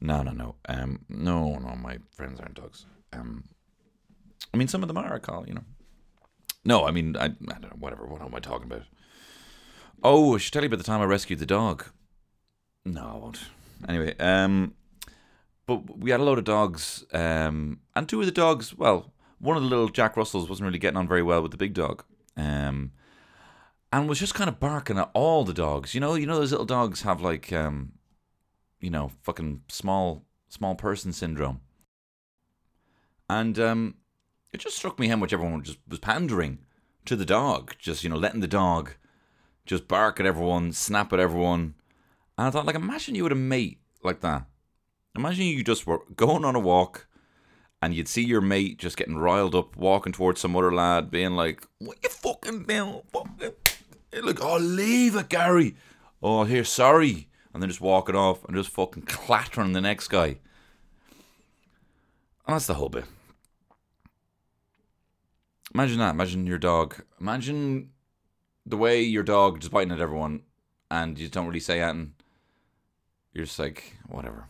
[0.00, 0.56] No, no, no.
[0.68, 2.86] Um, no, no, my friends aren't dogs.
[3.12, 3.44] Um,
[4.52, 5.14] I mean, some of them are.
[5.14, 5.64] I call you know.
[6.64, 7.76] No, I mean, I, I don't know.
[7.78, 8.06] Whatever.
[8.06, 8.82] What am I talking about?
[10.02, 11.86] Oh, I should tell you about the time I rescued the dog.
[12.84, 13.40] No, I won't.
[13.88, 14.74] Anyway, um,
[15.66, 18.76] but we had a load of dogs, um, and two of the dogs.
[18.76, 21.56] Well, one of the little Jack Russells wasn't really getting on very well with the
[21.56, 22.04] big dog,
[22.36, 22.92] um,
[23.92, 25.94] and was just kind of barking at all the dogs.
[25.94, 27.92] You know, you know those little dogs have like, um,
[28.80, 31.60] you know, fucking small small person syndrome,
[33.28, 33.94] and um,
[34.52, 36.58] it just struck me how much everyone just was pandering
[37.04, 38.92] to the dog, just you know letting the dog
[39.66, 41.74] just bark at everyone, snap at everyone.
[42.36, 44.46] And I thought, like, imagine you had a mate like that.
[45.14, 47.06] Imagine you just were going on a walk,
[47.82, 51.32] and you'd see your mate just getting riled up, walking towards some other lad, being
[51.32, 53.02] like, "What you fucking doing?
[53.12, 53.52] Fucking
[54.22, 55.76] like, oh, leave it, Gary.
[56.22, 60.38] Oh, here, sorry." And then just walking off and just fucking clattering the next guy.
[62.46, 63.04] And that's the whole bit.
[65.74, 66.10] Imagine that.
[66.14, 67.02] Imagine your dog.
[67.20, 67.90] Imagine
[68.66, 70.42] the way your dog just biting at everyone
[70.90, 72.14] and you don't really say anything.
[73.32, 74.48] You're just like, whatever.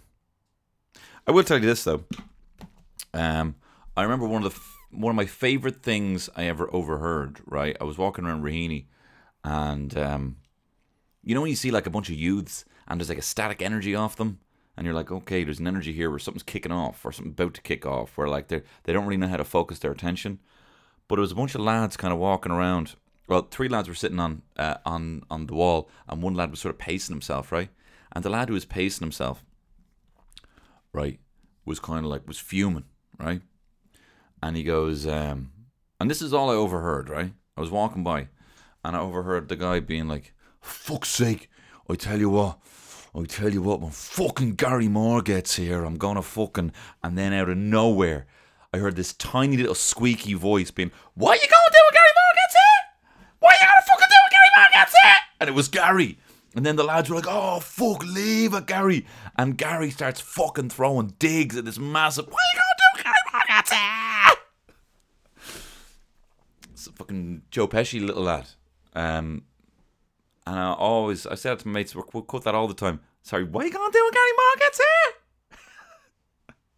[1.27, 2.05] I will tell you this though.
[3.13, 3.57] Um,
[3.97, 7.41] I remember one of the f- one of my favorite things I ever overheard.
[7.45, 8.87] Right, I was walking around Raheny,
[9.45, 10.37] and um,
[11.23, 13.63] you know when you see like a bunch of youths and there's like a static
[13.63, 14.41] energy off them,
[14.77, 17.55] and you're like, okay, there's an energy here where something's kicking off or something about
[17.55, 20.41] to kick off, where like they they don't really know how to focus their attention.
[21.11, 22.95] But it was a bunch of lads kind of walking around.
[23.27, 26.61] Well, three lads were sitting on uh, on on the wall, and one lad was
[26.61, 27.69] sort of pacing himself, right?
[28.13, 29.45] And the lad who was pacing himself,
[30.93, 31.19] right,
[31.65, 32.85] was kind of like was fuming,
[33.19, 33.43] right?
[34.41, 35.51] And he goes, um,
[35.99, 37.33] and this is all I overheard, right?
[37.57, 38.29] I was walking by,
[38.85, 41.51] and I overheard the guy being like, "Fuck's sake!
[41.89, 42.61] I tell you what."
[43.13, 46.71] I tell you what, when fucking Gary Moore gets here, I'm gonna fucking.
[47.03, 48.29] And then out of nowhere,
[48.73, 52.11] I heard this tiny little squeaky voice being, What are you gonna do when Gary
[52.37, 52.63] gets here?
[52.63, 53.27] Eh?
[53.41, 55.11] What are you gonna fucking do when Gary Moore here?
[55.11, 55.19] Eh?
[55.41, 56.19] And it was Gary.
[56.55, 59.07] And then the lads were like, oh, fuck, leave it, Gary.
[59.37, 63.05] And Gary starts fucking throwing digs at this massive, what are you going to do,
[63.05, 63.73] Gary Margetts?
[63.73, 64.35] Eh?
[66.73, 68.49] It's a fucking Joe Pesci little lad.
[68.95, 69.45] Um,
[70.45, 72.99] and I always, I said to my mates, we'll cut that all the time.
[73.23, 74.33] Sorry, what are you going to do when Gary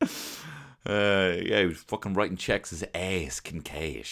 [0.00, 0.08] here?
[0.86, 4.06] uh, yeah, he was fucking writing checks as ass Kincaid.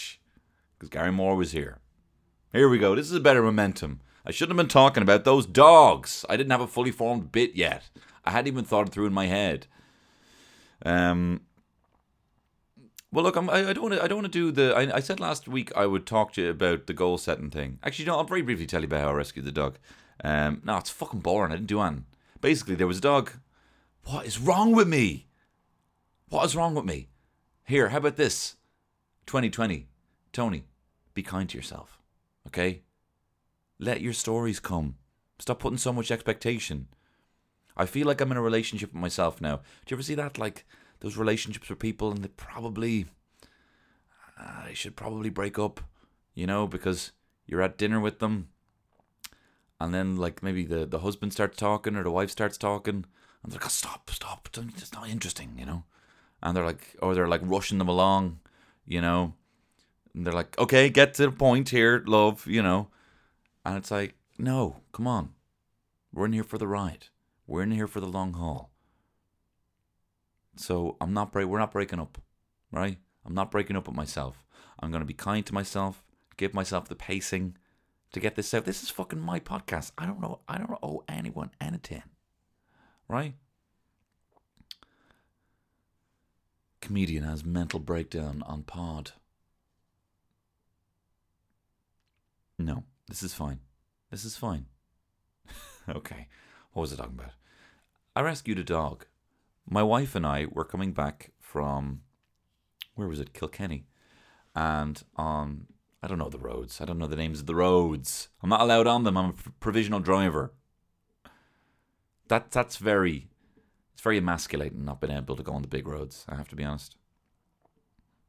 [0.77, 1.79] Because Gary Moore was here.
[2.53, 2.95] Here we go.
[2.95, 4.01] This is a better momentum.
[4.25, 6.25] I shouldn't have been talking about those dogs.
[6.29, 7.89] I didn't have a fully formed bit yet.
[8.23, 9.67] I hadn't even thought it through in my head.
[10.85, 11.41] Um.
[13.13, 14.03] Well, look, I'm, I, don't want to.
[14.03, 14.75] I don't want to do the.
[14.75, 17.79] I, I said last week I would talk to you about the goal setting thing.
[17.83, 18.17] Actually, no.
[18.17, 19.77] I'll very briefly tell you about how I rescued the dog.
[20.23, 20.61] Um.
[20.63, 21.51] No, it's fucking boring.
[21.51, 22.05] I didn't do anything.
[22.39, 23.31] Basically, there was a dog.
[24.05, 25.27] What is wrong with me?
[26.31, 27.09] What is wrong with me?
[27.65, 28.55] Here, how about this?
[29.25, 29.89] 2020,
[30.31, 30.63] Tony,
[31.13, 31.99] be kind to yourself.
[32.47, 32.83] Okay,
[33.79, 34.95] let your stories come.
[35.39, 36.87] Stop putting so much expectation.
[37.75, 39.57] I feel like I'm in a relationship with myself now.
[39.57, 40.37] Do you ever see that?
[40.37, 40.65] Like
[41.01, 43.07] those relationships with people, and they probably,
[44.39, 45.81] uh, should probably break up,
[46.33, 47.11] you know, because
[47.45, 48.47] you're at dinner with them,
[49.81, 53.03] and then like maybe the the husband starts talking or the wife starts talking,
[53.43, 54.47] and they're like, oh, "Stop, stop!
[54.55, 55.83] It's not interesting," you know,
[56.41, 58.39] and they're like, or they're like rushing them along,
[58.85, 59.33] you know,
[60.13, 62.89] and they're like, "Okay, get to the point here, love," you know
[63.65, 65.29] and it's like, no, come on.
[66.13, 67.07] We're in here for the ride.
[67.47, 68.71] We're in here for the long haul.
[70.55, 71.47] So I'm not break.
[71.47, 72.17] We're not breaking up,
[72.71, 72.97] right?
[73.25, 74.45] I'm not breaking up with myself.
[74.79, 76.03] I'm gonna be kind to myself.
[76.37, 77.57] Give myself the pacing
[78.13, 78.65] to get this out.
[78.65, 79.91] This is fucking my podcast.
[79.97, 80.39] I don't know.
[80.47, 82.03] I don't owe anyone anything,
[83.07, 83.35] right?
[86.81, 89.11] Comedian has mental breakdown on pod.
[92.57, 92.83] No.
[93.07, 93.59] This is fine.
[94.09, 94.67] This is fine.
[95.89, 96.27] okay,
[96.71, 97.33] what was I talking about?
[98.15, 99.05] I rescued a dog.
[99.69, 102.03] My wife and I were coming back from
[102.95, 103.33] where was it?
[103.33, 103.85] Kilkenny.
[104.55, 105.67] And on
[106.01, 106.79] I don't know the roads.
[106.79, 108.29] I don't know the names of the roads.
[108.41, 109.17] I'm not allowed on them.
[109.17, 110.53] I'm a provisional driver.
[112.29, 113.30] That that's very
[114.01, 116.55] it's very emasculating not being able to go on the big roads, I have to
[116.55, 116.95] be honest.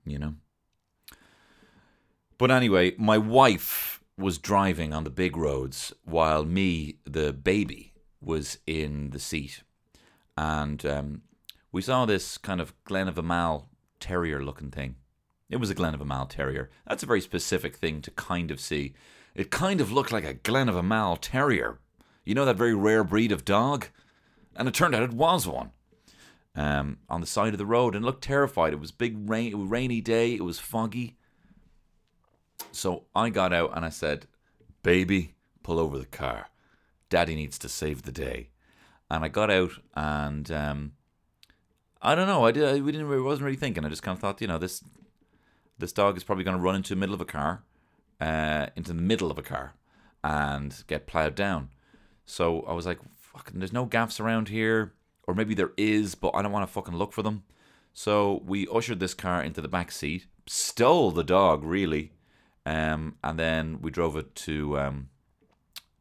[0.04, 0.34] You know?
[2.36, 8.58] But anyway, my wife was driving on the big roads while me, the baby, was
[8.66, 9.62] in the seat.
[10.36, 11.22] And um,
[11.72, 13.64] we saw this kind of Glen of Imaal
[13.98, 14.96] terrier looking thing.
[15.48, 16.68] It was a Glen of Imaal terrier.
[16.86, 18.92] That's a very specific thing to kind of see.
[19.34, 21.78] It kind of looked like a Glen of Imaal terrier.
[22.26, 23.86] You know that very rare breed of dog?
[24.56, 25.70] And it turned out it was one.
[26.54, 28.74] Um, on the side of the road and looked terrified.
[28.74, 30.34] It was big rain, rainy day.
[30.34, 31.16] It was foggy.
[32.72, 34.26] So I got out and I said,
[34.82, 36.48] Baby, pull over the car.
[37.08, 38.50] Daddy needs to save the day.
[39.10, 40.92] And I got out and um,
[42.02, 42.44] I don't know.
[42.44, 42.64] I did.
[42.64, 43.12] I, we didn't.
[43.12, 43.84] I wasn't really thinking.
[43.84, 44.82] I just kind of thought, you know, this
[45.78, 47.62] this dog is probably going to run into the middle of a car,
[48.20, 49.74] uh, into the middle of a car,
[50.24, 51.70] and get plowed down.
[52.26, 52.98] So I was like,
[53.32, 54.92] fucking, there's no gaps around here,
[55.26, 57.42] or maybe there is, but I don't want to fucking look for them.
[57.92, 62.12] So we ushered this car into the back seat, stole the dog, really,
[62.64, 65.08] um, and then we drove it to um,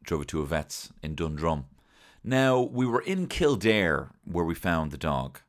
[0.02, 1.64] drove it to a vet's in Dundrum.
[2.24, 5.40] Now we were in Kildare where we found the dog,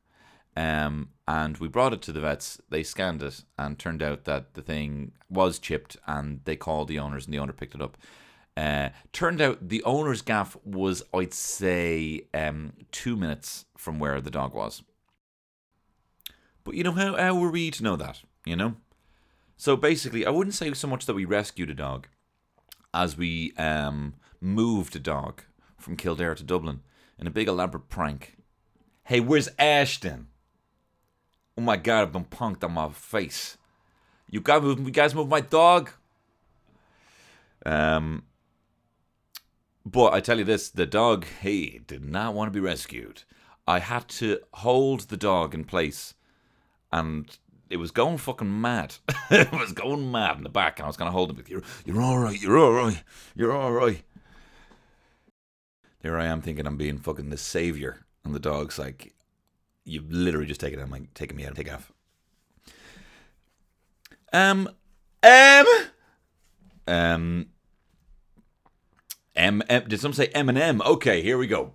[0.56, 2.62] Um, and we brought it to the vets.
[2.70, 5.98] They scanned it and turned out that the thing was chipped.
[6.06, 7.98] And they called the owners, and the owner picked it up.
[8.56, 14.30] Uh, turned out the owner's gaff was, I'd say, um, two minutes from where the
[14.30, 14.84] dog was.
[16.64, 18.22] But you know how how were we to know that?
[18.46, 18.76] You know.
[19.58, 22.08] So basically, I wouldn't say so much that we rescued a dog,
[22.94, 25.44] as we um, moved a dog
[25.78, 26.82] from Kildare to Dublin
[27.20, 28.38] in a big elaborate prank.
[29.06, 30.28] Hey, where's Ashton?
[31.58, 33.58] Oh my god, I've been punked on my face.
[34.30, 35.92] You guys move, you guys move my dog.
[37.66, 38.24] Um,
[39.86, 43.24] but I tell you this, the dog, he did not want to be rescued.
[43.68, 46.14] I had to hold the dog in place,
[46.92, 47.30] and
[47.70, 48.96] it was going fucking mad.
[49.32, 51.44] it was going mad in the back, and I was going to hold him.
[51.48, 52.40] You're, you're all right.
[52.42, 53.04] You're all right.
[53.36, 54.04] You're all right.
[56.02, 59.14] There I am thinking I'm being fucking the savior, and the dog's like,
[59.86, 61.56] "You've literally just taken him, taken me out.
[61.56, 61.94] Take off."
[64.34, 64.70] Um,
[65.24, 65.66] um,
[66.88, 67.48] um.
[69.36, 70.82] M, M did some say M&M?
[70.82, 71.72] Okay, here we go.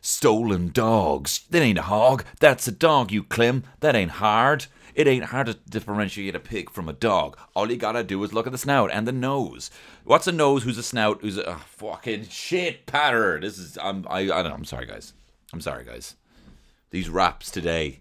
[0.00, 1.46] Stolen dogs.
[1.50, 2.24] That ain't a hog.
[2.40, 3.64] That's a dog, you Clem.
[3.80, 4.66] That ain't hard.
[4.94, 7.38] It ain't hard to differentiate a pig from a dog.
[7.54, 9.70] All you gotta do is look at the snout and the nose.
[10.04, 10.64] What's a nose?
[10.64, 11.20] Who's a snout?
[11.20, 13.38] Who's a oh, fucking shit patter?
[13.40, 14.54] This is I'm I I don't know.
[14.54, 15.12] I'm sorry, guys.
[15.52, 16.16] I'm sorry, guys.
[16.90, 18.00] These raps today.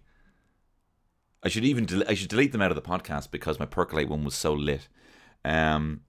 [1.43, 4.09] I should even del- I should delete them out of the podcast because my percolate
[4.09, 4.87] one was so lit.
[5.45, 6.01] Um,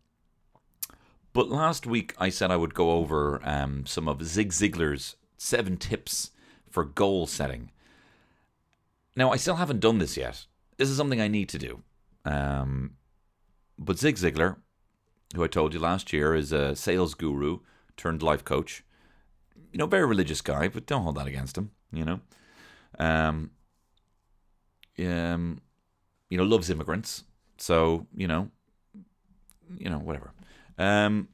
[1.32, 5.76] but last week I said I would go over um, some of Zig Ziglar's seven
[5.76, 6.30] tips
[6.68, 7.70] for goal setting.
[9.16, 10.46] Now I still haven't done this yet.
[10.76, 11.82] This is something I need to do.
[12.24, 12.96] Um,
[13.78, 14.56] but Zig Ziglar,
[15.34, 17.60] who I told you last year is a sales guru
[17.96, 18.82] turned life coach,
[19.72, 21.70] you know, very religious guy, but don't hold that against him.
[21.92, 22.20] You know,
[22.98, 23.50] um,
[24.98, 25.60] um,
[26.28, 27.24] you know, loves immigrants.
[27.58, 28.50] So you know,
[29.76, 30.32] you know, whatever.
[30.78, 31.28] Um,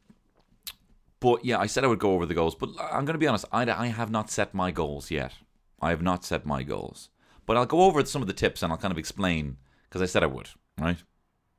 [1.20, 3.26] but yeah, I said I would go over the goals, but I'm going to be
[3.26, 5.32] honest, I, I have not set my goals yet.
[5.80, 7.10] I have not set my goals.
[7.46, 10.06] But I'll go over some of the tips and I'll kind of explain because I
[10.06, 11.02] said I would, right?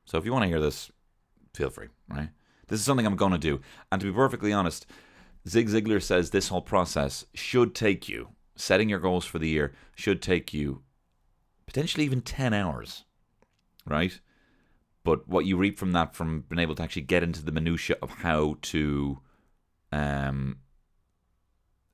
[0.04, 0.90] So if you want to hear this,
[1.54, 2.28] feel free, right?
[2.68, 3.60] This is something I'm going to do.
[3.90, 4.86] And to be perfectly honest,
[5.48, 9.72] Zig Ziglar says this whole process should take you, setting your goals for the year,
[9.94, 10.82] should take you
[11.66, 13.04] potentially even 10 hours,
[13.86, 14.20] right?
[15.08, 17.96] But what you reap from that, from being able to actually get into the minutia
[18.02, 19.20] of how to,
[19.90, 20.58] um,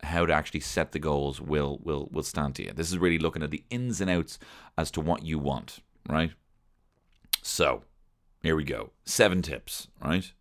[0.02, 2.72] how to actually set the goals, will will will stand to you.
[2.72, 4.40] This is really looking at the ins and outs
[4.76, 6.32] as to what you want, right?
[7.40, 7.84] So,
[8.42, 8.90] here we go.
[9.04, 10.32] Seven tips, right?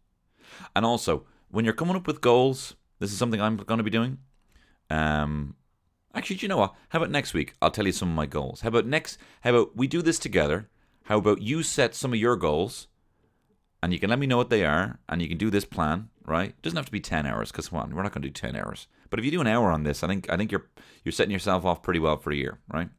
[0.75, 3.91] And also, when you're coming up with goals, this is something I'm going to be
[3.91, 4.17] doing.
[4.89, 5.57] Um,
[6.15, 6.73] actually, do you know what?
[6.89, 7.53] How about next week?
[7.61, 8.61] I'll tell you some of my goals.
[8.61, 9.19] How about next?
[9.41, 10.69] How about we do this together?
[11.03, 12.87] How about you set some of your goals
[13.81, 16.09] and you can let me know what they are and you can do this plan,
[16.25, 16.49] right?
[16.49, 18.33] It doesn't have to be 10 hours because come on, we're not going to do
[18.33, 18.87] 10 hours.
[19.09, 20.69] But if you do an hour on this, I think I think you're
[21.03, 22.89] you're setting yourself off pretty well for a year, right?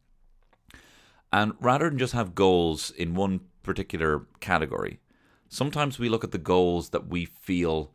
[1.32, 5.00] And rather than just have goals in one particular category,
[5.48, 7.92] sometimes we look at the goals that we feel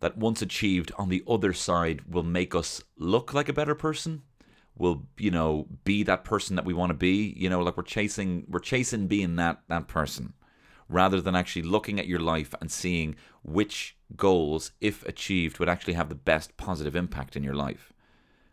[0.00, 4.22] that once achieved on the other side will make us look like a better person
[4.80, 7.82] will you know be that person that we want to be you know like we're
[7.82, 10.32] chasing we're chasing being that that person
[10.88, 13.14] rather than actually looking at your life and seeing
[13.44, 17.92] which goals if achieved would actually have the best positive impact in your life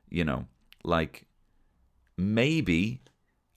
[0.10, 0.46] you know?
[0.84, 1.26] Like
[2.18, 3.02] maybe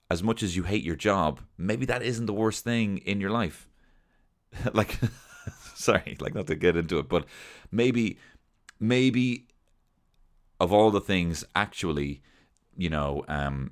[0.09, 3.31] as much as you hate your job maybe that isn't the worst thing in your
[3.31, 3.69] life.
[4.73, 4.97] Like
[5.75, 7.25] sorry like not to get into it but
[7.71, 8.19] maybe
[8.79, 9.47] maybe
[10.59, 12.21] of all the things actually
[12.75, 13.71] you know, um,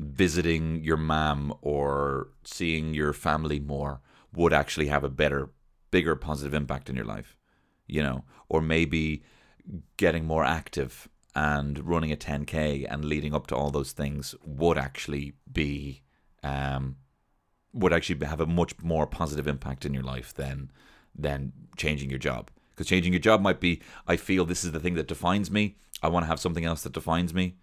[0.00, 4.00] visiting your mom or seeing your family more
[4.34, 5.50] would actually have a better,
[5.90, 7.36] bigger positive impact in your life,
[7.86, 9.22] you know, or maybe
[9.96, 14.78] getting more active and running a 10k and leading up to all those things would
[14.78, 16.02] actually be
[16.42, 16.96] um,
[17.72, 20.70] would actually have a much more positive impact in your life than
[21.14, 22.50] than changing your job.
[22.70, 25.76] Because changing your job might be i feel this is the thing that defines me.
[26.02, 27.56] I want to have something else that defines me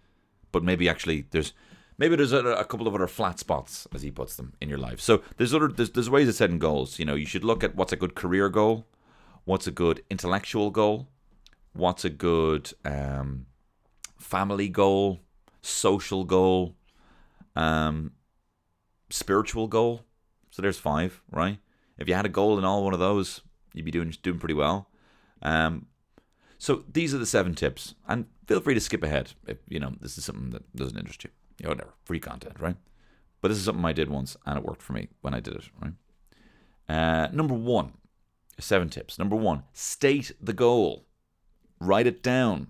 [0.52, 1.52] but maybe actually there's
[1.98, 4.78] maybe there's a, a, couple of other flat spots as he puts them in your
[4.78, 5.00] life.
[5.00, 6.98] So there's other there's, there's ways of setting goals.
[6.98, 8.86] You know you should look at what's a good career goal
[9.44, 11.08] what's a good intellectual goal
[11.72, 13.46] what's a good um,
[14.18, 15.20] family goal
[15.62, 16.76] social goal
[17.56, 18.12] um,
[19.10, 20.04] spiritual goal.
[20.50, 21.58] So there's five right?
[21.98, 23.40] If you had a goal in all one of those
[23.74, 24.88] you'd be doing doing pretty well.
[25.40, 25.86] Um,
[26.62, 29.94] So these are the seven tips, and feel free to skip ahead if you know
[30.00, 31.30] this is something that doesn't interest you.
[31.58, 32.76] You know, whatever, free content, right?
[33.40, 35.56] But this is something I did once, and it worked for me when I did
[35.56, 35.94] it, right?
[36.88, 37.94] Uh, number one,
[38.60, 39.18] seven tips.
[39.18, 41.08] Number one, state the goal.
[41.80, 42.68] Write it down.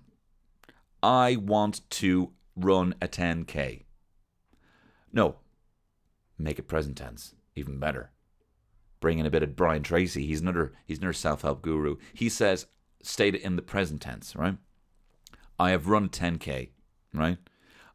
[1.03, 3.83] I want to run a 10k.
[5.11, 5.35] No,
[6.39, 7.35] make it present tense.
[7.55, 8.09] Even better.
[8.99, 10.25] Bring in a bit of Brian Tracy.
[10.25, 11.97] He's another he's another self-help guru.
[12.15, 12.65] He says
[13.03, 14.57] state it in the present tense, right?
[15.59, 16.69] I have run 10k,
[17.13, 17.37] right?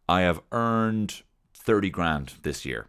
[0.08, 1.22] I have earned
[1.54, 2.88] 30 grand this year.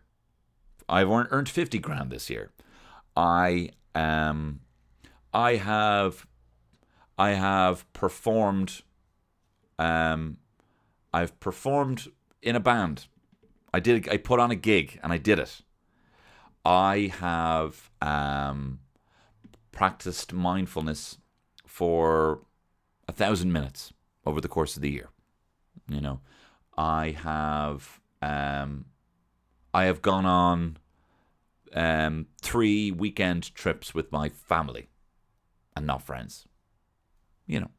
[0.87, 2.51] I've earned, earned 50 grand this year.
[3.15, 4.61] I um
[5.33, 6.25] I have
[7.17, 8.81] I have performed
[9.77, 10.37] um
[11.13, 12.07] I've performed
[12.41, 13.07] in a band.
[13.73, 15.61] I did I put on a gig and I did it.
[16.65, 18.79] I have um
[19.71, 21.18] practiced mindfulness
[21.79, 22.41] for
[23.07, 23.93] a thousand minutes
[24.25, 25.07] over the course of the year.
[25.87, 26.19] You know,
[26.77, 28.87] I have um,
[29.73, 30.75] I have gone on
[31.73, 34.89] um, three weekend trips with my family
[35.73, 36.49] and not friends.
[37.47, 37.71] You know,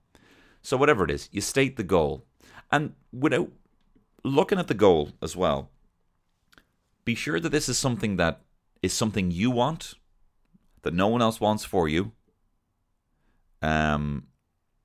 [0.63, 2.25] so whatever it is, you state the goal,
[2.73, 3.51] and without
[4.25, 5.69] looking at the goal as well,
[7.05, 8.41] be sure that this is something that
[8.81, 9.93] is something you want,
[10.85, 12.13] that no one else wants for you,
[13.63, 14.27] um,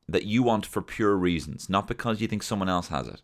[0.08, 3.22] that you want for pure reasons, not because you think someone else has it.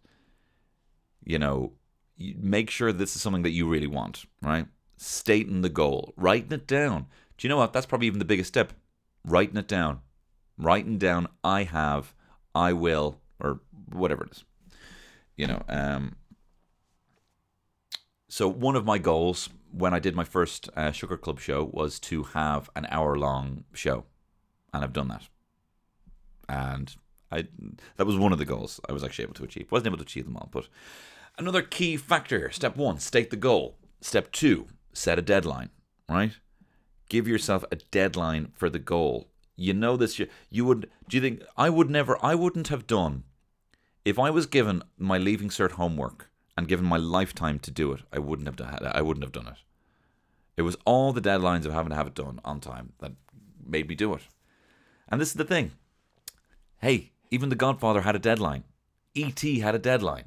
[1.24, 1.74] You know,
[2.18, 4.68] make sure this is something that you really want, right?
[4.98, 7.08] Stating the goal, writing it down.
[7.38, 7.74] Do you know what?
[7.74, 8.74] That's probably even the biggest step.
[9.24, 10.02] Writing it down.
[10.58, 12.14] Writing down, I have,
[12.54, 14.44] I will, or whatever it is.
[15.38, 16.16] You know, um,
[18.30, 22.00] so one of my goals when I did my first uh, Sugar Club show was
[22.00, 24.06] to have an hour long show,
[24.74, 25.28] and I've done that.
[26.52, 26.94] And
[27.32, 27.48] I
[27.96, 29.72] that was one of the goals I was actually able to achieve.
[29.72, 30.68] wasn't able to achieve them all, but
[31.38, 33.78] Another key factor step one, state the goal.
[34.02, 35.70] Step two, set a deadline,
[36.10, 36.34] right?
[37.10, 39.30] Give yourself a deadline for the goal.
[39.56, 42.88] You know this, you, you would, do you think, I would never, I wouldn't have
[42.88, 43.24] done,
[44.06, 48.02] if I was given my leaving cert homework and given my lifetime to do it,
[48.12, 49.60] I wouldn't have done, I wouldn't have done it.
[50.58, 53.12] It was all the deadlines of having to have it done on time that
[53.64, 54.22] made me do it.
[55.10, 55.72] And this is the thing.
[56.82, 58.64] Hey, even The Godfather had a deadline.
[59.14, 59.60] E.T.
[59.60, 60.26] had a deadline.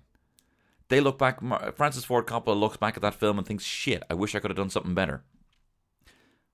[0.88, 1.40] They look back,
[1.74, 4.50] Francis Ford Coppola looks back at that film and thinks, shit, I wish I could
[4.50, 5.24] have done something better.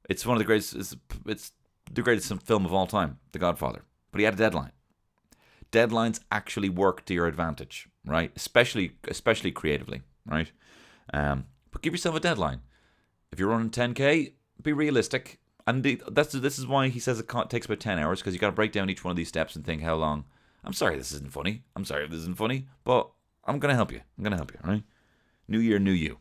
[0.08, 0.96] It's one of the greatest, it's,
[1.26, 1.52] it's
[1.92, 3.82] the greatest film of all time, The Godfather.
[4.10, 4.72] But he had a deadline.
[5.70, 8.32] Deadlines actually work to your advantage, right?
[8.34, 10.50] Especially, especially creatively, right?
[11.12, 12.60] Um, but give yourself a deadline.
[13.32, 14.32] If you're running 10k,
[14.62, 15.39] be realistic.
[15.66, 18.40] And the, that's this is why he says it takes about 10 hours because you
[18.40, 20.24] got to break down each one of these steps and think how long.
[20.64, 21.62] I'm sorry this isn't funny.
[21.74, 23.10] I'm sorry if this isn't funny, but
[23.44, 24.00] I'm to help you.
[24.16, 24.82] I'm to help you, right?
[25.48, 26.18] New year, new you.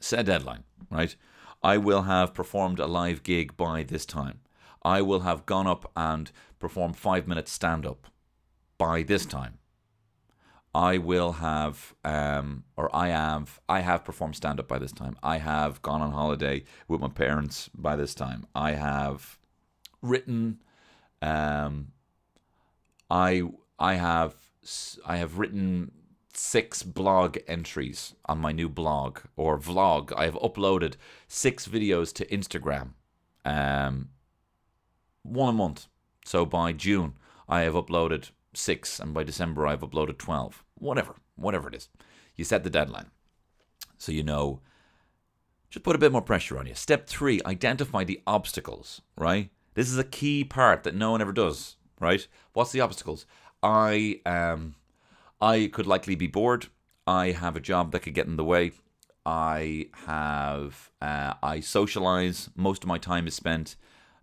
[0.00, 1.14] Set deadline, right?
[1.62, 4.40] I will have performed a live gig by this time.
[4.82, 8.06] I will have gone up and performed five minutes stand up
[8.78, 9.58] by this time.
[10.76, 15.16] I will have, um, or I have, I have performed stand up by this time.
[15.22, 18.46] I have gone on holiday with my parents by this time.
[18.54, 19.38] I have
[20.02, 20.62] written,
[21.22, 21.92] um,
[23.10, 23.44] I
[23.78, 24.34] I have
[25.06, 25.92] I have written
[26.34, 30.12] six blog entries on my new blog or vlog.
[30.14, 30.96] I have uploaded
[31.26, 32.90] six videos to Instagram,
[33.46, 34.10] um,
[35.22, 35.86] one a month.
[36.26, 37.14] So by June,
[37.48, 40.65] I have uploaded six, and by December, I've uploaded 12.
[40.78, 41.88] Whatever, whatever it is.
[42.34, 43.10] You set the deadline.
[43.98, 44.60] So you know,
[45.70, 46.74] just put a bit more pressure on you.
[46.74, 49.50] Step three, identify the obstacles, right?
[49.74, 52.26] This is a key part that no one ever does, right?
[52.52, 53.26] What's the obstacles?
[53.62, 54.74] I um
[55.40, 56.68] I could likely be bored.
[57.06, 58.72] I have a job that could get in the way.
[59.24, 62.48] I have uh, I socialize.
[62.54, 63.76] Most of my time is spent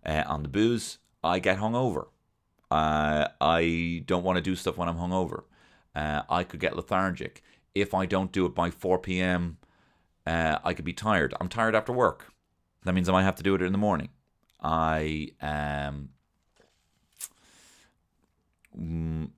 [0.04, 0.98] uh, on the booze.
[1.22, 2.06] I get hungover.
[2.70, 5.44] Uh, I don't want to do stuff when I'm hungover.
[5.94, 7.42] Uh, I could get lethargic
[7.74, 9.58] if I don't do it by 4 p.m.
[10.26, 11.34] Uh, I could be tired.
[11.40, 12.32] I'm tired after work.
[12.84, 14.10] That means I might have to do it in the morning.
[14.60, 16.10] I um.
[18.78, 19.30] Mm,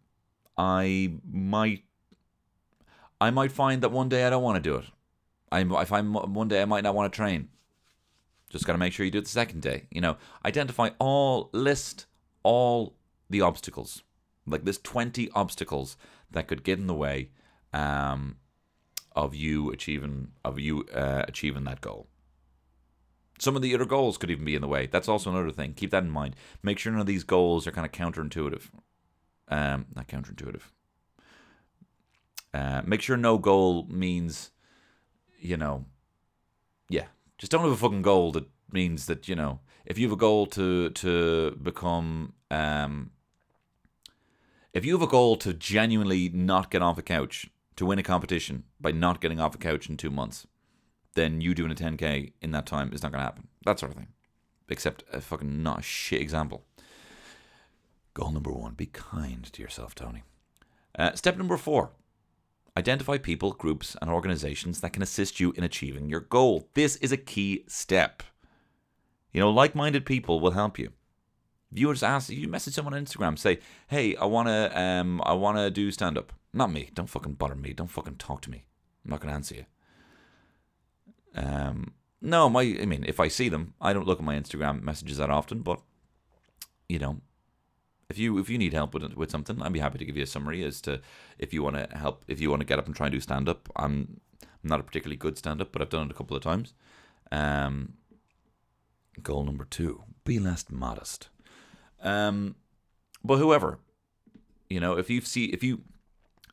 [0.56, 1.84] I might
[3.20, 4.86] I might find that one day I don't want to do it.
[5.52, 7.48] I I find one day I might not want to train.
[8.48, 9.86] Just got to make sure you do it the second day.
[9.90, 12.06] You know, identify all list
[12.42, 12.94] all
[13.28, 14.02] the obstacles.
[14.46, 15.96] Like there's 20 obstacles
[16.36, 17.30] that could get in the way
[17.72, 18.36] um,
[19.12, 22.06] of you achieving of you uh, achieving that goal.
[23.38, 24.86] Some of the other goals could even be in the way.
[24.86, 25.74] That's also another thing.
[25.74, 26.36] Keep that in mind.
[26.62, 28.70] Make sure none of these goals are kind of counterintuitive
[29.48, 30.62] Um, not counterintuitive.
[32.54, 34.50] Uh, make sure no goal means,
[35.38, 35.84] you know,
[36.88, 37.08] yeah,
[37.38, 40.16] just don't have a fucking goal that means that you know if you have a
[40.16, 43.10] goal to to become um
[44.76, 47.46] if you have a goal to genuinely not get off a couch
[47.76, 50.46] to win a competition by not getting off a couch in two months,
[51.14, 53.48] then you doing a 10k in that time is not going to happen.
[53.64, 54.08] That sort of thing.
[54.68, 56.66] Except a fucking not a shit example.
[58.12, 60.24] Goal number one: be kind to yourself, Tony.
[60.98, 61.92] Uh, step number four:
[62.76, 66.68] Identify people, groups, and organizations that can assist you in achieving your goal.
[66.74, 68.22] This is a key step.
[69.32, 70.92] You know, like minded people will help you.
[71.72, 73.58] Just ask, you message someone on Instagram, say,
[73.88, 76.90] "Hey, I wanna, um, I wanna do stand up." Not me.
[76.94, 77.72] Don't fucking bother me.
[77.72, 78.64] Don't fucking talk to me.
[79.04, 79.64] I'm not gonna answer you.
[81.34, 84.82] Um, no, my, I mean, if I see them, I don't look at my Instagram
[84.82, 85.80] messages that often, but
[86.88, 87.20] you know,
[88.08, 90.22] if you if you need help with with something, I'd be happy to give you
[90.22, 91.00] a summary as to
[91.38, 93.20] if you want to help if you want to get up and try and do
[93.20, 93.68] stand up.
[93.76, 96.42] I'm I'm not a particularly good stand up, but I've done it a couple of
[96.42, 96.74] times.
[97.32, 97.94] Um,
[99.22, 101.28] goal number two: be less modest.
[102.06, 102.54] Um,
[103.24, 103.80] but whoever,
[104.70, 105.82] you know, if you've see if you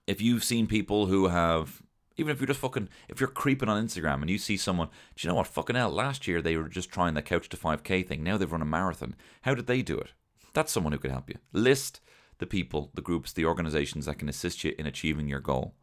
[0.08, 1.84] if you've seen people who have
[2.18, 5.26] even if you're just fucking if you're creeping on Instagram and you see someone, do
[5.26, 5.48] you know what?
[5.48, 8.24] Fucking hell, last year they were just trying the couch to 5k thing.
[8.24, 9.16] Now they've run a marathon.
[9.44, 10.14] How did they do it?
[10.54, 11.38] That's someone who can help you.
[11.52, 12.00] List
[12.40, 15.76] the people, the groups, the organizations that can assist you in achieving your goal.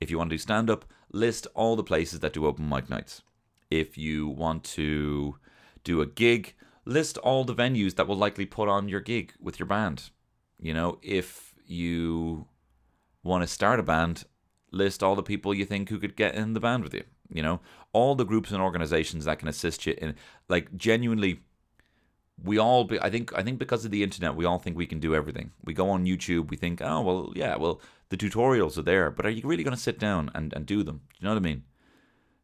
[0.00, 2.88] If you want to do stand up, list all the places that do open mic
[2.88, 3.22] nights.
[3.68, 5.36] If you want to
[5.82, 6.54] do a gig,
[6.88, 10.10] list all the venues that will likely put on your gig with your band.
[10.58, 12.46] You know, if you
[13.22, 14.24] want to start a band,
[14.72, 17.04] list all the people you think who could get in the band with you.
[17.30, 17.60] You know,
[17.92, 20.14] all the groups and organizations that can assist you in,
[20.48, 21.42] like, genuinely
[22.42, 24.86] we all be, I think I think because of the internet we all think we
[24.86, 25.50] can do everything.
[25.64, 27.80] We go on YouTube, we think, oh well yeah, well
[28.10, 30.82] the tutorials are there, but are you really going to sit down and, and do
[30.84, 31.02] them?
[31.08, 31.64] Do you know what I mean?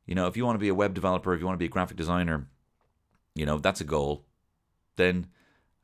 [0.05, 1.67] You know, if you want to be a web developer, if you want to be
[1.67, 2.49] a graphic designer,
[3.35, 4.25] you know, that's a goal,
[4.97, 5.27] then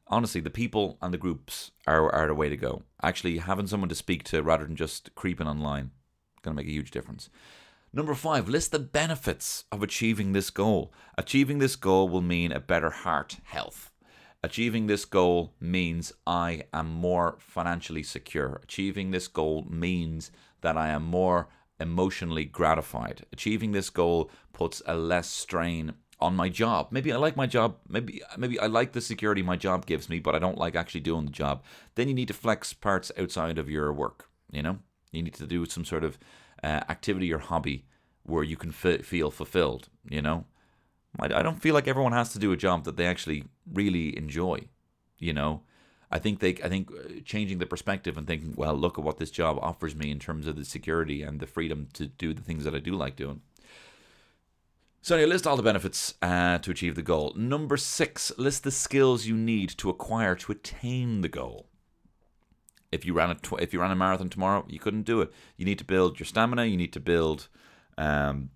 [0.07, 2.83] honestly the people and the groups are are the way to go.
[3.03, 5.91] Actually having someone to speak to rather than just creeping online
[6.43, 7.29] gonna make a huge difference.
[7.93, 10.93] Number five, list the benefits of achieving this goal.
[11.19, 13.91] Achieving this goal will mean a better heart health
[14.43, 18.61] Achieving this goal means I am more financially secure.
[18.63, 20.31] Achieving this goal means
[20.63, 21.49] that I am more
[21.79, 23.27] emotionally gratified.
[23.33, 26.89] Achieving this goal puts a less strain on my job.
[26.91, 27.77] Maybe I like my job.
[27.89, 31.01] Maybe maybe I like the security my job gives me, but I don't like actually
[31.01, 31.63] doing the job.
[31.95, 34.29] Then you need to flex parts outside of your work.
[34.53, 34.79] You know,
[35.13, 36.19] you need to do some sort of
[36.63, 37.87] uh, activity or hobby
[38.23, 39.89] where you can f- feel fulfilled.
[40.09, 40.45] You know,
[41.19, 44.17] I, I don't feel like everyone has to do a job that they actually really
[44.17, 44.69] enjoy.
[45.19, 45.63] You know,
[46.11, 49.19] I think they, I think uh, changing the perspective and thinking, well, look at what
[49.19, 52.43] this job offers me in terms of the security and the freedom to do the
[52.43, 53.43] things that I do like doing.
[55.03, 57.33] So anyway, list all the benefits uh, to achieve the goal.
[57.35, 61.69] Number six, list the skills you need to acquire to attain the goal.
[62.93, 65.33] If you ran a tw- if you ran a marathon tomorrow, you couldn't do it.
[65.57, 66.67] You need to build your stamina.
[66.67, 67.49] You need to build,
[67.97, 68.51] um,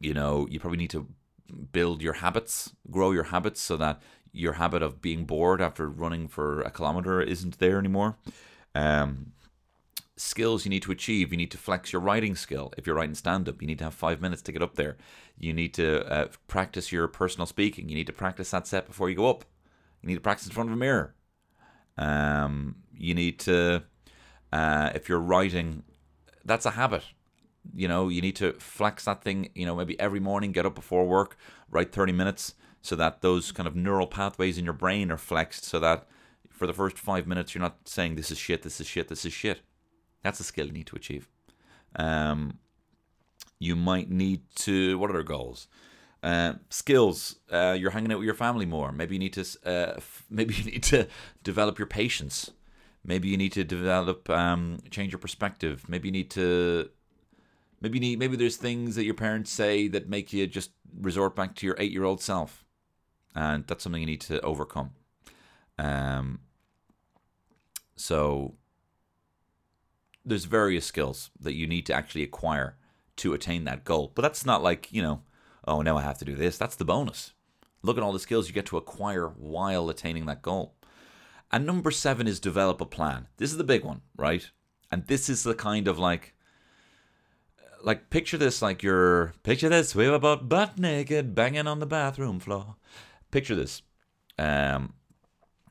[0.00, 1.06] you know, you probably need to
[1.72, 4.02] build your habits, grow your habits so that
[4.32, 8.16] your habit of being bored after running for a kilometer isn't there anymore.
[8.74, 9.32] Um,
[10.16, 11.32] skills you need to achieve.
[11.32, 12.72] You need to flex your writing skill.
[12.76, 14.96] If you're writing stand up, you need to have five minutes to get up there.
[15.38, 17.88] You need to uh, practice your personal speaking.
[17.88, 19.44] You need to practice that set before you go up.
[20.02, 21.14] You need to practice in front of a mirror.
[21.96, 23.84] Um, you need to,
[24.52, 25.84] uh, if you're writing,
[26.44, 27.04] that's a habit
[27.74, 30.74] you know, you need to flex that thing, you know, maybe every morning, get up
[30.74, 31.36] before work,
[31.70, 35.64] write 30 minutes so that those kind of neural pathways in your brain are flexed
[35.64, 36.06] so that
[36.50, 39.24] for the first five minutes you're not saying this is shit, this is shit, this
[39.24, 39.60] is shit.
[40.24, 41.28] That's a skill you need to achieve.
[41.94, 42.58] Um,
[43.60, 45.68] you might need to, what other goals?
[46.24, 47.36] Uh, skills.
[47.52, 48.90] Uh, you're hanging out with your family more.
[48.90, 49.46] Maybe you need to.
[49.64, 51.06] Uh, f- maybe you need to
[51.44, 52.50] develop your patience.
[53.04, 55.84] Maybe you need to develop, um, change your perspective.
[55.88, 56.88] Maybe you need to
[57.84, 60.70] Maybe need, maybe there's things that your parents say that make you just
[61.02, 62.64] resort back to your eight year old self,
[63.34, 64.92] and that's something you need to overcome.
[65.78, 66.40] Um,
[67.94, 68.54] so
[70.24, 72.76] there's various skills that you need to actually acquire
[73.16, 74.12] to attain that goal.
[74.14, 75.22] But that's not like, you know,
[75.66, 76.58] oh, now I have to do this.
[76.58, 77.32] That's the bonus.
[77.82, 80.74] Look at all the skills you get to acquire while attaining that goal.
[81.52, 83.28] And number seven is develop a plan.
[83.36, 84.50] This is the big one, right?
[84.90, 86.32] And this is the kind of like
[87.82, 91.86] like picture this like you're picture this we were about butt naked banging on the
[91.86, 92.76] bathroom floor
[93.30, 93.82] picture this
[94.38, 94.94] um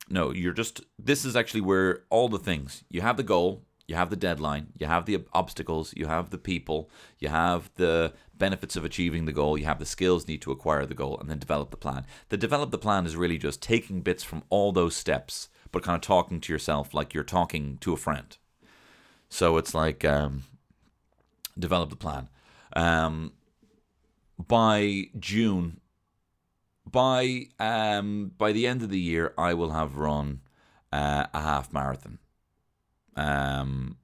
[0.08, 0.82] no, you're just.
[0.98, 4.68] This is actually where all the things you have the goal, you have the deadline,
[4.78, 9.32] you have the obstacles, you have the people, you have the benefits of achieving the
[9.32, 12.06] goal, you have the skills need to acquire the goal, and then develop the plan.
[12.30, 15.96] The develop the plan is really just taking bits from all those steps, but kind
[15.96, 18.36] of talking to yourself like you're talking to a friend.
[19.28, 20.44] So it's like um,
[21.58, 22.28] develop the plan.
[22.74, 23.32] Um,
[24.38, 25.80] by June,
[26.90, 30.40] by um, by the end of the year, I will have run
[30.92, 32.18] uh, a half marathon.
[33.16, 33.96] Um,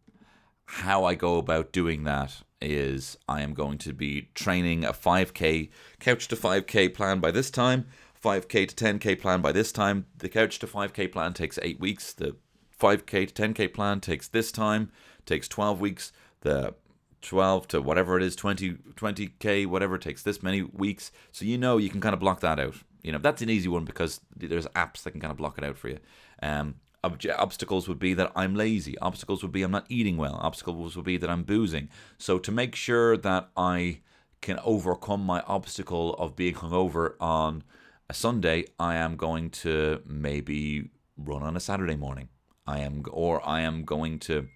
[0.64, 5.70] how I go about doing that is I am going to be training a 5k
[5.98, 7.86] couch to 5k plan by this time,
[8.22, 10.06] 5k to 10k plan by this time.
[10.16, 12.12] The couch to 5k plan takes eight weeks.
[12.12, 12.36] The
[12.78, 14.92] 5k to 10k plan takes this time,
[15.26, 16.12] takes 12 weeks.
[16.42, 16.74] The
[17.22, 21.76] 12 to whatever it is 20 20k whatever takes this many weeks so you know
[21.76, 24.66] you can kind of block that out you know that's an easy one because there's
[24.68, 25.98] apps that can kind of block it out for you
[26.42, 30.96] um obstacles would be that i'm lazy obstacles would be i'm not eating well obstacles
[30.96, 31.88] would be that i'm boozing
[32.18, 33.98] so to make sure that i
[34.40, 37.62] can overcome my obstacle of being hungover on
[38.08, 42.28] a sunday i am going to maybe run on a saturday morning
[42.66, 44.46] i am or i am going to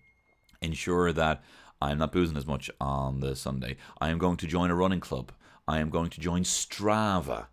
[0.61, 1.42] ensure that
[1.80, 3.76] I'm not boozing as much on the Sunday.
[4.01, 5.32] I am going to join a running club.
[5.68, 7.47] I am going to join Strava.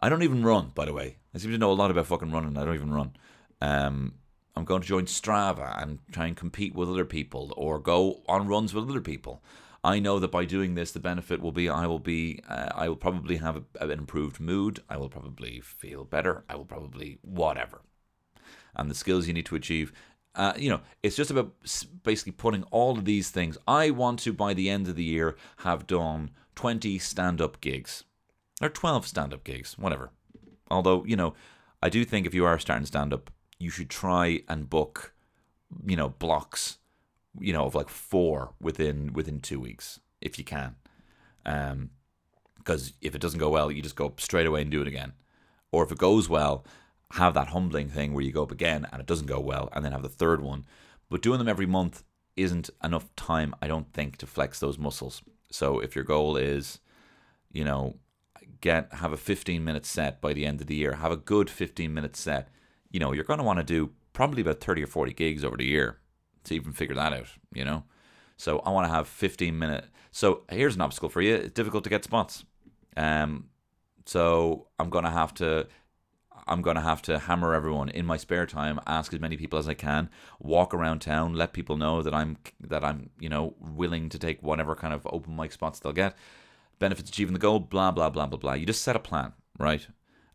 [0.00, 1.16] I don't even run, by the way.
[1.34, 2.56] I seem to know a lot about fucking running.
[2.56, 3.12] I don't even run.
[3.60, 4.14] Um,
[4.56, 8.48] I'm going to join Strava and try and compete with other people or go on
[8.48, 9.42] runs with other people.
[9.82, 12.88] I know that by doing this, the benefit will be I will be uh, I
[12.88, 14.82] will probably have a, an improved mood.
[14.90, 16.44] I will probably feel better.
[16.48, 17.80] I will probably whatever.
[18.76, 19.92] And the skills you need to achieve
[20.34, 21.52] uh, you know, it's just about
[22.02, 23.58] basically putting all of these things.
[23.66, 28.04] I want to, by the end of the year, have done 20 stand up gigs
[28.60, 30.10] or 12 stand up gigs, whatever.
[30.70, 31.34] Although, you know,
[31.82, 33.30] I do think if you are starting stand up,
[33.60, 35.14] you should try and book,
[35.86, 36.78] you know, blocks,
[37.38, 40.74] you know, of like four within within two weeks if you can.
[41.46, 41.90] Um,
[42.56, 45.12] because if it doesn't go well, you just go straight away and do it again.
[45.72, 46.64] Or if it goes well,
[47.12, 49.84] have that humbling thing where you go up again and it doesn't go well, and
[49.84, 50.66] then have the third one.
[51.08, 52.04] But doing them every month
[52.36, 55.22] isn't enough time, I don't think, to flex those muscles.
[55.50, 56.80] So if your goal is,
[57.50, 57.96] you know,
[58.60, 61.50] get have a 15 minute set by the end of the year, have a good
[61.50, 62.48] 15 minute set,
[62.90, 65.56] you know, you're going to want to do probably about 30 or 40 gigs over
[65.56, 65.98] the year
[66.44, 67.84] to even figure that out, you know.
[68.36, 69.86] So I want to have 15 minute.
[70.10, 71.34] So here's an obstacle for you.
[71.34, 72.44] It's difficult to get spots.
[72.96, 73.50] Um,
[74.06, 75.66] so I'm going to have to
[76.46, 79.58] I'm going to have to hammer everyone in my spare time, ask as many people
[79.58, 80.10] as I can,
[80.40, 84.42] walk around town, let people know that I'm that I'm you know willing to take
[84.42, 86.16] whatever kind of open mic spots they'll get.
[86.78, 88.54] Benefits achieving the goal, blah blah blah blah blah.
[88.54, 89.86] You just set a plan, right?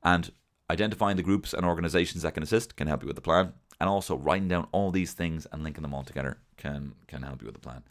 [0.04, 0.32] And
[0.70, 3.90] identifying the groups and organizations that can assist can help you with the plan, and
[3.90, 7.48] also writing down all these things and linking them all together can can help you
[7.48, 7.84] with the plan.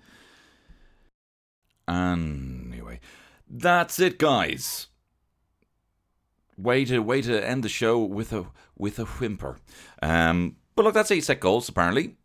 [1.86, 3.00] Anyway,
[3.48, 4.88] that's it, guys
[6.56, 8.46] way to way to end the show with a
[8.76, 9.58] with a whimper.
[10.02, 11.68] Um, but look, that's eight set goals.
[11.68, 12.16] Apparently,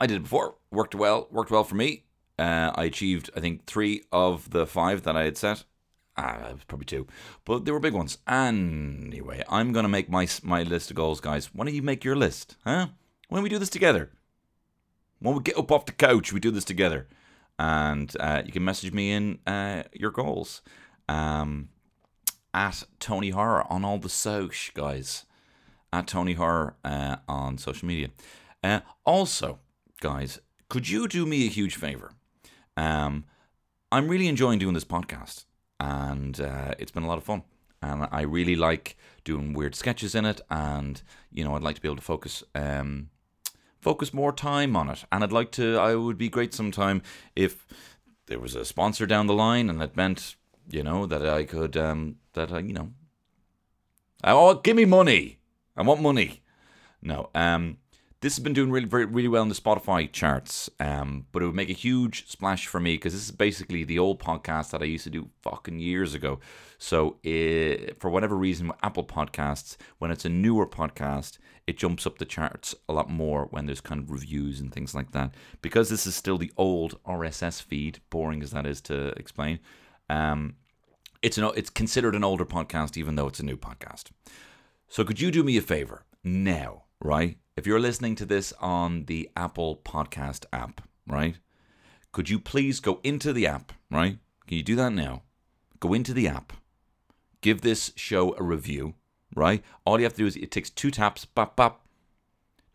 [0.00, 0.56] I did it before.
[0.70, 1.28] Worked well.
[1.30, 2.04] Worked well for me.
[2.38, 5.64] Uh, I achieved, I think, three of the five that I had set.
[6.18, 7.06] Ah, probably two,
[7.44, 8.18] but they were big ones.
[8.26, 11.54] Anyway, I'm gonna make my my list of goals, guys.
[11.54, 12.88] Why don't you make your list, huh?
[13.28, 14.10] When we do this together,
[15.18, 17.06] when we get up off the couch, we do this together,
[17.58, 20.62] and uh, you can message me in uh, your goals.
[21.08, 21.68] Um,
[22.56, 25.26] at Tony Horror on all the social guys.
[25.92, 28.08] At Tony Horror uh, on social media.
[28.62, 29.60] Uh, also,
[30.00, 32.12] guys, could you do me a huge favor?
[32.76, 33.24] Um,
[33.92, 35.44] I'm really enjoying doing this podcast,
[35.80, 37.42] and uh, it's been a lot of fun.
[37.82, 41.82] And I really like doing weird sketches in it, and you know, I'd like to
[41.82, 42.42] be able to focus.
[42.54, 43.10] Um,
[43.80, 47.00] focus more time on it and i'd like to i would be great sometime
[47.36, 47.68] if
[48.26, 50.34] there was a sponsor down the line and it meant
[50.68, 52.92] you know that i could um, that I you know.
[54.22, 55.38] Oh, give me money!
[55.76, 56.42] I want money.
[57.02, 57.78] No, um,
[58.20, 60.70] this has been doing really, very, really well in the Spotify charts.
[60.80, 63.98] Um, but it would make a huge splash for me because this is basically the
[63.98, 66.40] old podcast that I used to do fucking years ago.
[66.78, 72.06] So, it, eh, for whatever reason, Apple Podcasts, when it's a newer podcast, it jumps
[72.06, 75.34] up the charts a lot more when there's kind of reviews and things like that.
[75.60, 79.58] Because this is still the old RSS feed, boring as that is to explain.
[80.08, 80.54] Um,
[81.22, 84.10] it's an it's considered an older podcast, even though it's a new podcast.
[84.88, 87.38] So could you do me a favor now, right?
[87.56, 91.36] If you're listening to this on the Apple Podcast app, right?
[92.12, 94.18] Could you please go into the app, right?
[94.46, 95.22] Can you do that now?
[95.80, 96.52] Go into the app,
[97.40, 98.92] give this show a review,
[99.34, 99.64] right?
[99.86, 101.86] All you have to do is it takes two taps, bop, bop,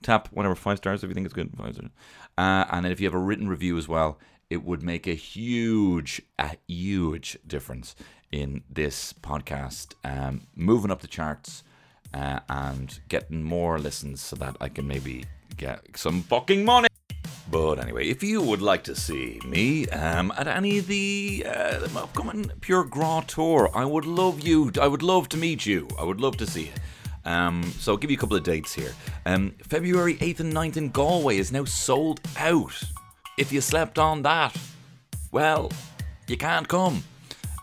[0.02, 1.56] tap whatever five stars if you think it's good.
[1.56, 1.92] Five stars.
[2.36, 4.18] Uh, and then if you have a written review as well,
[4.50, 7.96] it would make a huge, a huge difference
[8.32, 11.64] in this podcast, um, moving up the charts
[12.14, 15.26] uh, and getting more listens so that I can maybe
[15.58, 16.88] get some fucking money.
[17.50, 21.88] But anyway, if you would like to see me um, at any of the uh,
[21.98, 24.72] upcoming Pure Gras tour, I would love you.
[24.82, 25.88] I would love to meet you.
[26.00, 26.72] I would love to see you.
[27.26, 28.94] Um, so I'll give you a couple of dates here.
[29.26, 32.82] Um, February 8th and 9th in Galway is now sold out.
[33.38, 34.56] If you slept on that,
[35.32, 35.72] well,
[36.28, 37.04] you can't come.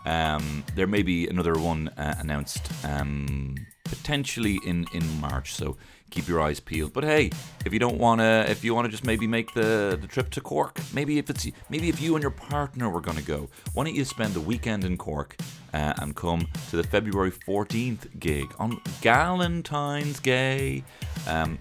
[0.05, 3.55] Um, there may be another one uh, announced um,
[3.89, 5.77] potentially in, in March, so
[6.09, 6.93] keep your eyes peeled.
[6.93, 7.31] But hey,
[7.65, 10.79] if you don't wanna, if you wanna just maybe make the, the trip to Cork,
[10.93, 14.05] maybe if it's maybe if you and your partner were gonna go, why don't you
[14.05, 15.35] spend the weekend in Cork
[15.73, 20.83] uh, and come to the February 14th gig on Galentine's Gay.
[21.27, 21.59] Um,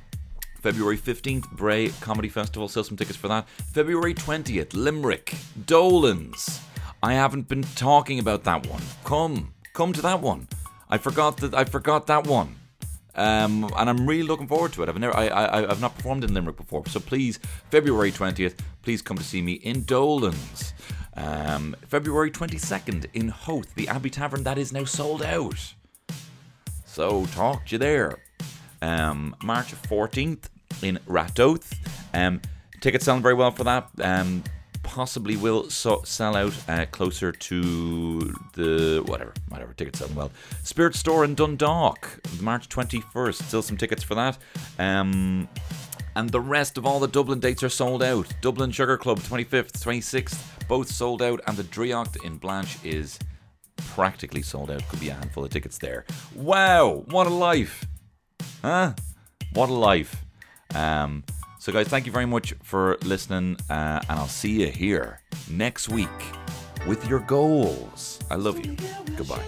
[0.61, 2.68] February 15th, Bray Comedy Festival.
[2.68, 3.49] Sell some tickets for that.
[3.49, 5.35] February 20th, Limerick,
[5.66, 6.61] Dolan's.
[7.03, 8.83] I haven't been talking about that one.
[9.05, 10.49] Come, come to that one.
[10.91, 11.55] I forgot that.
[11.55, 12.57] I forgot that one.
[13.14, 14.89] Um, and I'm really looking forward to it.
[14.89, 19.03] I've never, I, I, I've not performed in Limerick before, so please, February 20th, please
[19.03, 20.72] come to see me in Dolan's.
[21.16, 25.74] Um, February 22nd in Howth, the Abbey Tavern that is now sold out.
[26.84, 28.18] So talk to you there.
[28.82, 30.45] Um, March 14th
[30.82, 31.74] in Ratoath.
[32.14, 32.41] Um,
[32.80, 33.89] tickets selling very well for that.
[34.01, 34.45] Um,
[34.89, 39.74] possibly will so- sell out uh, closer to the whatever, whatever.
[39.74, 40.32] Tickets selling well.
[40.64, 43.34] Spirit Store in Dundalk, March 21st.
[43.34, 44.39] Still some tickets for that.
[44.78, 45.47] Um,
[46.16, 48.32] and the rest of all the Dublin dates are sold out.
[48.41, 53.18] Dublin Sugar Club, 25th, 26th, both sold out, and the Draíocht in Blanche is
[53.76, 54.89] practically sold out.
[54.89, 56.07] Could be a handful of tickets there.
[56.34, 57.84] Wow, what a life!
[58.62, 58.95] Huh?
[59.53, 60.24] What a life.
[60.74, 61.24] Um,
[61.59, 65.89] so, guys, thank you very much for listening, uh, and I'll see you here next
[65.89, 66.09] week
[66.87, 68.21] with your goals.
[68.31, 68.77] I love you.
[69.17, 69.43] Goodbye.